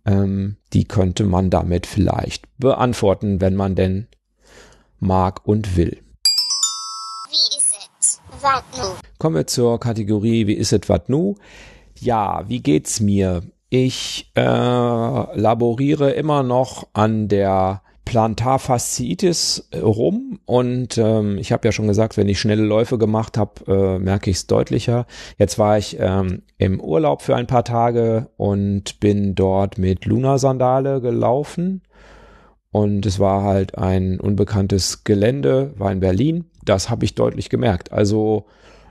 ähm, 0.04 0.56
die 0.74 0.84
könnte 0.84 1.24
man 1.24 1.48
damit 1.48 1.86
vielleicht 1.86 2.44
beantworten, 2.58 3.40
wenn 3.40 3.54
man 3.54 3.74
denn 3.74 4.06
mag 5.00 5.40
und 5.46 5.78
will. 5.78 5.96
Wat 8.40 8.64
nu? 8.76 8.84
Kommen 9.18 9.36
wir 9.36 9.46
zur 9.46 9.80
Kategorie 9.80 10.46
Wie 10.46 10.54
ist 10.54 10.72
es 10.72 10.88
wat 10.88 11.08
nu? 11.08 11.36
Ja, 11.98 12.44
wie 12.48 12.60
geht's 12.60 13.00
mir? 13.00 13.42
Ich 13.70 14.30
äh, 14.36 14.42
laboriere 14.42 16.12
immer 16.12 16.42
noch 16.42 16.86
an 16.92 17.28
der 17.28 17.82
Plantarfasziitis 18.04 19.68
rum 19.74 20.38
und 20.44 20.96
ähm, 20.96 21.38
ich 21.38 21.50
habe 21.50 21.66
ja 21.66 21.72
schon 21.72 21.88
gesagt, 21.88 22.16
wenn 22.16 22.28
ich 22.28 22.38
schnelle 22.38 22.62
Läufe 22.62 22.98
gemacht 22.98 23.36
habe, 23.36 23.52
äh, 23.66 23.98
merke 23.98 24.30
ich 24.30 24.36
es 24.36 24.46
deutlicher. 24.46 25.06
Jetzt 25.38 25.58
war 25.58 25.76
ich 25.76 25.96
ähm, 25.98 26.42
im 26.56 26.80
Urlaub 26.80 27.22
für 27.22 27.34
ein 27.34 27.48
paar 27.48 27.64
Tage 27.64 28.28
und 28.36 29.00
bin 29.00 29.34
dort 29.34 29.78
mit 29.78 30.04
Luna-Sandale 30.04 31.00
gelaufen 31.00 31.82
und 32.70 33.06
es 33.06 33.18
war 33.18 33.42
halt 33.42 33.76
ein 33.76 34.20
unbekanntes 34.20 35.02
Gelände, 35.02 35.72
war 35.76 35.90
in 35.90 36.00
Berlin. 36.00 36.44
Das 36.66 36.90
habe 36.90 37.04
ich 37.06 37.14
deutlich 37.14 37.48
gemerkt. 37.48 37.92
Also 37.92 38.44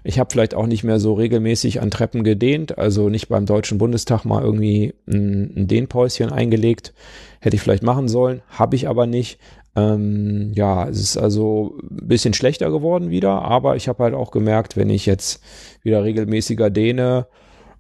ich 0.04 0.20
habe 0.20 0.30
vielleicht 0.32 0.54
auch 0.54 0.68
nicht 0.68 0.84
mehr 0.84 1.00
so 1.00 1.14
regelmäßig 1.14 1.82
an 1.82 1.90
Treppen 1.90 2.24
gedehnt, 2.24 2.78
also 2.78 3.10
nicht 3.10 3.28
beim 3.28 3.48
Deutschen 3.48 3.80
Bundestag 3.80 4.24
mal 4.24 4.44
irgendwie 4.44 4.94
ein, 5.08 5.52
ein 5.58 5.68
Dehnpäuschen 5.68 6.32
eingelegt. 6.32 6.94
Hätte 7.40 7.56
ich 7.56 7.62
vielleicht 7.62 7.84
machen 7.84 8.08
sollen, 8.08 8.42
habe 8.48 8.76
ich 8.76 8.88
aber 8.88 9.08
nicht. 9.08 9.40
Ähm, 9.76 10.52
ja, 10.54 10.88
es 10.88 11.02
ist 11.02 11.18
also 11.18 11.78
ein 11.82 12.08
bisschen 12.08 12.34
schlechter 12.34 12.70
geworden 12.70 13.10
wieder, 13.10 13.42
aber 13.42 13.76
ich 13.76 13.88
habe 13.88 14.04
halt 14.04 14.14
auch 14.14 14.32
gemerkt, 14.32 14.78
wenn 14.78 14.90
ich 14.90 15.06
jetzt 15.06 15.44
wieder 15.82 16.04
regelmäßiger 16.04 16.70
dehne, 16.70 17.28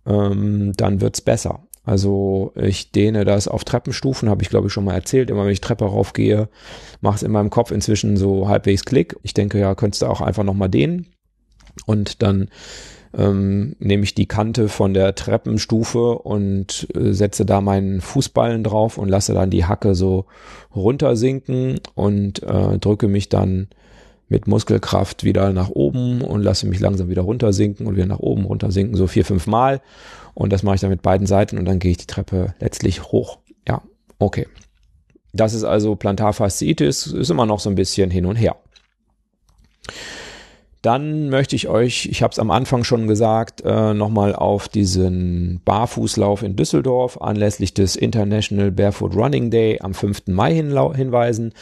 ähm, 0.05 0.73
dann 0.75 1.01
wird's 1.01 1.21
besser. 1.21 1.59
Also 1.85 2.51
ich 2.55 2.91
dehne 2.91 3.25
das 3.25 3.47
auf 3.47 3.63
Treppenstufen, 3.63 4.29
habe 4.29 4.41
ich 4.41 4.49
glaube 4.49 4.67
ich 4.67 4.73
schon 4.73 4.85
mal 4.85 4.95
erzählt. 4.95 5.29
Immer 5.29 5.45
wenn 5.45 5.51
ich 5.51 5.61
Treppe 5.61 5.85
raufgehe, 5.85 6.49
mache 7.01 7.15
es 7.15 7.23
in 7.23 7.31
meinem 7.31 7.49
Kopf 7.49 7.71
inzwischen 7.71 8.17
so 8.17 8.47
halbwegs 8.47 8.85
Klick. 8.85 9.15
Ich 9.23 9.33
denke, 9.33 9.59
ja, 9.59 9.75
könntest 9.75 10.01
du 10.01 10.07
auch 10.07 10.21
einfach 10.21 10.43
nochmal 10.43 10.69
dehnen 10.69 11.07
und 11.85 12.23
dann 12.23 12.49
ähm, 13.17 13.75
nehme 13.79 14.03
ich 14.03 14.15
die 14.15 14.25
Kante 14.25 14.67
von 14.67 14.93
der 14.93 15.15
Treppenstufe 15.15 16.17
und 16.19 16.87
äh, 16.95 17.13
setze 17.13 17.45
da 17.45 17.61
meinen 17.61 18.01
Fußballen 18.01 18.63
drauf 18.63 18.97
und 18.97 19.09
lasse 19.09 19.33
dann 19.33 19.49
die 19.49 19.65
Hacke 19.65 19.95
so 19.95 20.25
runtersinken 20.75 21.79
und 21.93 22.43
äh, 22.43 22.77
drücke 22.77 23.07
mich 23.07 23.29
dann 23.29 23.67
mit 24.27 24.47
Muskelkraft 24.47 25.23
wieder 25.23 25.53
nach 25.53 25.69
oben 25.69 26.21
und 26.21 26.41
lasse 26.41 26.67
mich 26.67 26.79
langsam 26.79 27.09
wieder 27.09 27.21
runtersinken 27.21 27.85
und 27.85 27.95
wieder 27.95 28.07
nach 28.07 28.19
oben 28.19 28.45
runtersinken, 28.45 28.95
so 28.95 29.07
vier, 29.07 29.23
fünf 29.23 29.45
Mal. 29.47 29.81
Und 30.35 30.53
das 30.53 30.61
mache 30.61 30.75
ich 30.75 30.81
dann 30.81 30.91
mit 30.91 31.01
beiden 31.01 31.25
Seiten 31.25 31.57
und 31.57 31.65
dann 31.65 31.79
gehe 31.79 31.91
ich 31.91 31.97
die 31.97 32.05
Treppe 32.05 32.53
letztlich 32.59 33.03
hoch. 33.03 33.39
Ja, 33.67 33.81
okay. 34.19 34.47
Das 35.33 35.53
ist 35.53 35.63
also 35.63 35.95
Plantarfasziitis, 35.95 37.07
ist 37.07 37.29
immer 37.31 37.45
noch 37.45 37.59
so 37.59 37.69
ein 37.69 37.75
bisschen 37.75 38.11
hin 38.11 38.25
und 38.25 38.35
her. 38.35 38.55
Dann 40.81 41.29
möchte 41.29 41.55
ich 41.55 41.67
euch, 41.67 42.05
ich 42.05 42.21
habe 42.21 42.31
es 42.31 42.37
am 42.37 42.51
Anfang 42.51 42.83
schon 42.83 43.07
gesagt, 43.07 43.61
äh, 43.65 43.95
nochmal 43.95 44.35
auf 44.35 44.69
diesen 44.69 45.61
Barfußlauf 45.65 46.43
in 46.43 46.55
Düsseldorf 46.55 47.19
anlässlich 47.19 47.73
des 47.73 47.95
International 47.95 48.71
Barefoot 48.71 49.15
Running 49.15 49.49
Day 49.49 49.79
am 49.81 49.95
5. 49.95 50.27
Mai 50.27 50.53
hinweisen. 50.53 51.53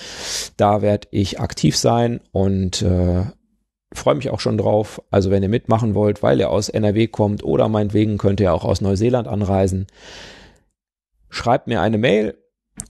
Da 0.58 0.82
werde 0.82 1.08
ich 1.12 1.40
aktiv 1.40 1.78
sein 1.78 2.20
und 2.34 2.82
äh, 2.82 3.24
freue 3.94 4.16
mich 4.16 4.30
auch 4.30 4.40
schon 4.40 4.58
drauf. 4.58 5.02
Also 5.12 5.32
wenn 5.32 5.44
ihr 5.44 5.50
mitmachen 5.50 5.96
wollt, 5.96 6.24
weil 6.24 6.40
ihr 6.40 6.50
aus 6.50 6.70
NRW 6.70 7.08
kommt 7.08 7.44
oder 7.44 7.70
meinetwegen 7.70 8.18
könnt 8.18 8.40
ihr 8.40 8.54
auch 8.54 8.66
aus 8.66 8.82
Neuseeland 8.82 9.28
anreisen, 9.28 9.88
schreibt 11.30 11.68
mir 11.68 11.82
eine 11.82 11.98
Mail 11.98 12.38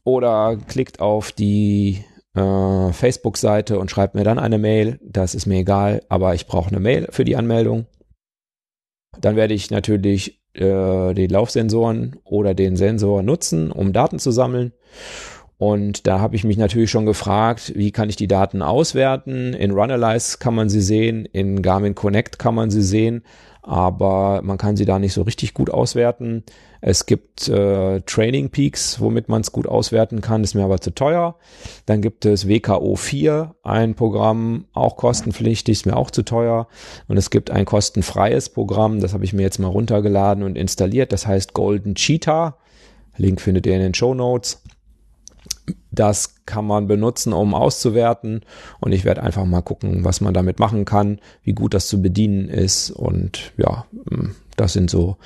oder 0.03 0.57
klickt 0.67 0.99
auf 0.99 1.31
die 1.31 2.03
äh, 2.35 2.91
Facebook-Seite 2.91 3.79
und 3.79 3.91
schreibt 3.91 4.15
mir 4.15 4.23
dann 4.23 4.39
eine 4.39 4.57
Mail. 4.57 4.99
Das 5.03 5.35
ist 5.35 5.45
mir 5.45 5.59
egal, 5.59 6.03
aber 6.09 6.35
ich 6.35 6.47
brauche 6.47 6.69
eine 6.69 6.79
Mail 6.79 7.07
für 7.11 7.25
die 7.25 7.35
Anmeldung. 7.35 7.85
Dann 9.19 9.35
werde 9.35 9.53
ich 9.53 9.69
natürlich 9.69 10.41
äh, 10.53 11.13
die 11.13 11.27
Laufsensoren 11.27 12.17
oder 12.23 12.53
den 12.53 12.75
Sensor 12.75 13.23
nutzen, 13.23 13.71
um 13.71 13.93
Daten 13.93 14.19
zu 14.19 14.31
sammeln. 14.31 14.73
Und 15.63 16.07
da 16.07 16.19
habe 16.19 16.35
ich 16.35 16.43
mich 16.43 16.57
natürlich 16.57 16.91
schon 16.91 17.05
gefragt, 17.05 17.71
wie 17.73 17.91
kann 17.91 18.09
ich 18.09 18.17
die 18.17 18.27
Daten 18.27 18.61
auswerten? 18.61 19.53
In 19.53 19.71
Runalyze 19.71 20.37
kann 20.37 20.55
man 20.55 20.67
sie 20.67 20.81
sehen, 20.81 21.23
in 21.23 21.61
Garmin 21.61 21.95
Connect 21.95 22.37
kann 22.37 22.53
man 22.53 22.69
sie 22.69 22.81
sehen, 22.81 23.23
aber 23.61 24.41
man 24.43 24.57
kann 24.57 24.75
sie 24.75 24.83
da 24.83 24.99
nicht 24.99 25.13
so 25.13 25.21
richtig 25.21 25.53
gut 25.53 25.69
auswerten. 25.69 26.43
Es 26.81 27.05
gibt 27.05 27.47
äh, 27.47 28.01
Training 28.01 28.49
Peaks, 28.49 28.99
womit 28.99 29.29
man 29.29 29.39
es 29.39 29.53
gut 29.53 29.65
auswerten 29.65 30.19
kann, 30.19 30.43
ist 30.43 30.53
mir 30.53 30.65
aber 30.65 30.81
zu 30.81 30.93
teuer. 30.93 31.37
Dann 31.85 32.01
gibt 32.01 32.25
es 32.25 32.45
WKO 32.45 32.97
4, 32.97 33.55
ein 33.63 33.95
Programm, 33.95 34.65
auch 34.73 34.97
kostenpflichtig, 34.97 35.71
ist 35.71 35.85
mir 35.85 35.95
auch 35.95 36.11
zu 36.11 36.23
teuer. 36.23 36.67
Und 37.07 37.15
es 37.15 37.29
gibt 37.29 37.51
ein 37.51 37.63
kostenfreies 37.63 38.49
Programm, 38.49 38.99
das 38.99 39.13
habe 39.13 39.23
ich 39.23 39.31
mir 39.31 39.43
jetzt 39.43 39.59
mal 39.59 39.69
runtergeladen 39.69 40.43
und 40.43 40.57
installiert, 40.57 41.13
das 41.13 41.25
heißt 41.25 41.53
Golden 41.53 41.95
Cheetah. 41.95 42.57
Link 43.15 43.39
findet 43.39 43.65
ihr 43.65 43.75
in 43.75 43.81
den 43.81 43.93
Show 43.93 44.13
Notes. 44.13 44.61
Das 45.91 46.45
kann 46.45 46.65
man 46.65 46.87
benutzen, 46.87 47.33
um 47.33 47.53
auszuwerten. 47.53 48.41
Und 48.79 48.91
ich 48.91 49.05
werde 49.05 49.23
einfach 49.23 49.45
mal 49.45 49.61
gucken, 49.61 50.03
was 50.03 50.21
man 50.21 50.33
damit 50.33 50.59
machen 50.59 50.85
kann, 50.85 51.19
wie 51.43 51.53
gut 51.53 51.73
das 51.73 51.87
zu 51.87 52.01
bedienen 52.01 52.49
ist. 52.49 52.91
Und 52.91 53.53
ja, 53.57 53.85
hm, 54.09 54.35
das 54.57 54.73
sind 54.73 54.89
so 54.89 55.17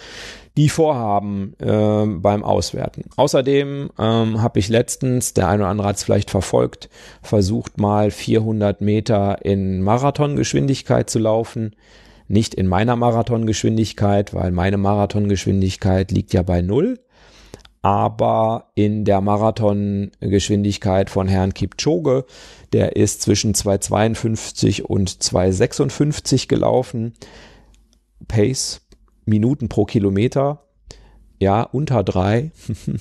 die 0.57 0.69
Vorhaben 0.69 1.53
äh, 1.59 2.05
beim 2.05 2.43
Auswerten. 2.43 3.05
Außerdem 3.15 3.91
ähm, 3.97 4.41
habe 4.41 4.59
ich 4.59 4.69
letztens, 4.69 5.33
der 5.33 5.47
eine 5.47 5.63
oder 5.63 5.69
andere 5.69 5.87
hat 5.87 5.97
es 5.97 6.03
vielleicht 6.03 6.31
verfolgt, 6.31 6.89
versucht 7.21 7.77
mal 7.79 8.09
400 8.09 8.81
Meter 8.81 9.45
in 9.45 9.81
Marathongeschwindigkeit 9.81 11.09
zu 11.09 11.19
laufen. 11.19 11.75
Nicht 12.27 12.55
in 12.55 12.67
meiner 12.67 12.95
Marathongeschwindigkeit, 12.95 14.33
weil 14.33 14.51
meine 14.51 14.77
Marathongeschwindigkeit 14.77 16.11
liegt 16.11 16.33
ja 16.33 16.41
bei 16.41 16.61
null 16.61 16.99
aber 17.87 18.71
in 18.75 19.05
der 19.05 19.21
Marathongeschwindigkeit 19.21 21.09
von 21.09 21.29
Herrn 21.29 21.53
Kipchoge, 21.53 22.25
der 22.73 22.97
ist 22.97 23.21
zwischen 23.21 23.53
2,52 23.53 24.81
und 24.81 25.09
2,56 25.09 26.49
gelaufen. 26.49 27.13
Pace, 28.27 28.81
Minuten 29.23 29.69
pro 29.69 29.85
Kilometer, 29.85 30.65
ja, 31.39 31.61
unter 31.63 32.03
drei, 32.03 32.51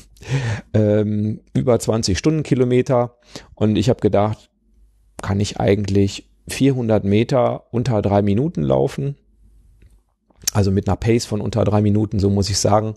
ähm, 0.73 1.41
über 1.53 1.81
20 1.81 2.17
Stundenkilometer. 2.17 3.17
Und 3.57 3.75
ich 3.75 3.89
habe 3.89 3.99
gedacht, 3.99 4.51
kann 5.21 5.41
ich 5.41 5.59
eigentlich 5.59 6.31
400 6.47 7.03
Meter 7.03 7.65
unter 7.73 8.03
drei 8.03 8.23
Minuten 8.23 8.63
laufen? 8.63 9.17
Also 10.53 10.71
mit 10.71 10.87
einer 10.87 10.97
Pace 10.97 11.27
von 11.27 11.41
unter 11.41 11.65
drei 11.65 11.81
Minuten, 11.81 12.21
so 12.21 12.31
muss 12.31 12.51
ich 12.51 12.59
sagen 12.59 12.95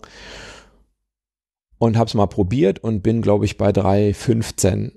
und 1.80 1.96
habe 1.96 2.08
es 2.08 2.14
mal 2.14 2.26
probiert 2.26 2.78
und 2.78 3.00
bin, 3.02 3.22
glaube 3.22 3.46
ich, 3.46 3.56
bei 3.56 3.70
3,15 3.70 4.92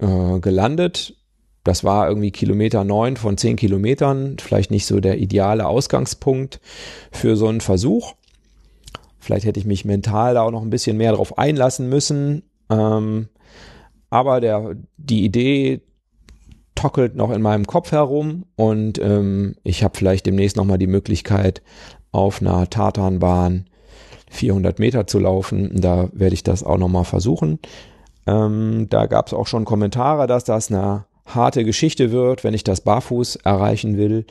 äh, 0.00 0.38
gelandet. 0.40 1.16
Das 1.64 1.82
war 1.82 2.08
irgendwie 2.08 2.30
Kilometer 2.30 2.84
neun 2.84 3.16
von 3.16 3.38
zehn 3.38 3.56
Kilometern, 3.56 4.36
vielleicht 4.38 4.70
nicht 4.70 4.84
so 4.84 5.00
der 5.00 5.18
ideale 5.18 5.66
Ausgangspunkt 5.66 6.60
für 7.10 7.36
so 7.36 7.48
einen 7.48 7.62
Versuch. 7.62 8.12
Vielleicht 9.18 9.46
hätte 9.46 9.58
ich 9.58 9.66
mich 9.66 9.86
mental 9.86 10.34
da 10.34 10.42
auch 10.42 10.50
noch 10.50 10.62
ein 10.62 10.70
bisschen 10.70 10.98
mehr 10.98 11.12
drauf 11.12 11.38
einlassen 11.38 11.88
müssen. 11.88 12.42
Ähm, 12.70 13.28
aber 14.10 14.40
der, 14.42 14.76
die 14.98 15.24
Idee 15.24 15.80
tockelt 16.74 17.16
noch 17.16 17.30
in 17.30 17.40
meinem 17.40 17.66
Kopf 17.66 17.92
herum 17.92 18.44
und 18.56 18.98
ähm, 18.98 19.56
ich 19.64 19.82
habe 19.82 19.96
vielleicht 19.96 20.26
demnächst 20.26 20.56
nochmal 20.56 20.78
die 20.78 20.86
Möglichkeit, 20.86 21.62
auf 22.12 22.42
einer 22.42 22.68
Tatanbahn 22.68 23.67
400 24.30 24.78
Meter 24.78 25.06
zu 25.06 25.18
laufen. 25.18 25.80
Da 25.80 26.08
werde 26.12 26.34
ich 26.34 26.42
das 26.42 26.62
auch 26.62 26.78
nochmal 26.78 27.04
versuchen. 27.04 27.58
Ähm, 28.26 28.86
da 28.90 29.06
gab 29.06 29.28
es 29.28 29.34
auch 29.34 29.46
schon 29.46 29.64
Kommentare, 29.64 30.26
dass 30.26 30.44
das 30.44 30.70
eine 30.70 31.06
harte 31.24 31.64
Geschichte 31.64 32.10
wird, 32.10 32.44
wenn 32.44 32.54
ich 32.54 32.64
das 32.64 32.80
barfuß 32.80 33.36
erreichen 33.36 33.96
will. 33.96 34.26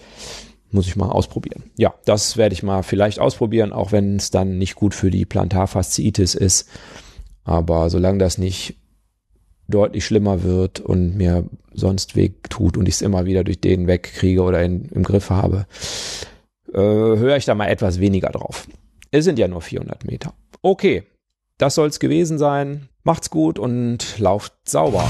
Muss 0.69 0.87
ich 0.87 0.95
mal 0.95 1.09
ausprobieren. 1.09 1.63
Ja, 1.77 1.93
das 2.05 2.35
werde 2.35 2.53
ich 2.53 2.61
mal 2.61 2.83
vielleicht 2.83 3.19
ausprobieren, 3.19 3.71
auch 3.71 3.91
wenn 3.91 4.17
es 4.17 4.31
dann 4.31 4.57
nicht 4.57 4.75
gut 4.75 4.93
für 4.93 5.09
die 5.09 5.25
Plantarfasziitis 5.25 6.35
ist. 6.35 6.67
Aber 7.45 7.89
solange 7.89 8.17
das 8.17 8.37
nicht 8.37 8.75
deutlich 9.69 10.05
schlimmer 10.05 10.43
wird 10.43 10.79
und 10.79 11.15
mir 11.15 11.45
sonst 11.73 12.15
weh 12.15 12.31
tut 12.49 12.77
und 12.77 12.87
ich 12.87 12.95
es 12.95 13.01
immer 13.01 13.25
wieder 13.25 13.43
durch 13.43 13.61
den 13.61 13.87
wegkriege 13.87 14.41
oder 14.41 14.63
in, 14.63 14.85
im 14.89 15.03
Griff 15.03 15.29
habe, 15.29 15.65
äh, 16.73 16.77
höre 16.77 17.37
ich 17.37 17.45
da 17.45 17.55
mal 17.55 17.67
etwas 17.67 17.99
weniger 17.99 18.29
drauf. 18.29 18.67
Es 19.11 19.25
sind 19.25 19.39
ja 19.39 19.47
nur 19.47 19.61
400 19.61 20.05
Meter. 20.05 20.33
Okay, 20.61 21.03
das 21.57 21.75
soll's 21.75 21.99
gewesen 21.99 22.37
sein. 22.37 22.89
Macht's 23.03 23.29
gut 23.29 23.57
und 23.57 24.19
lauft 24.19 24.53
sauber. 24.65 25.07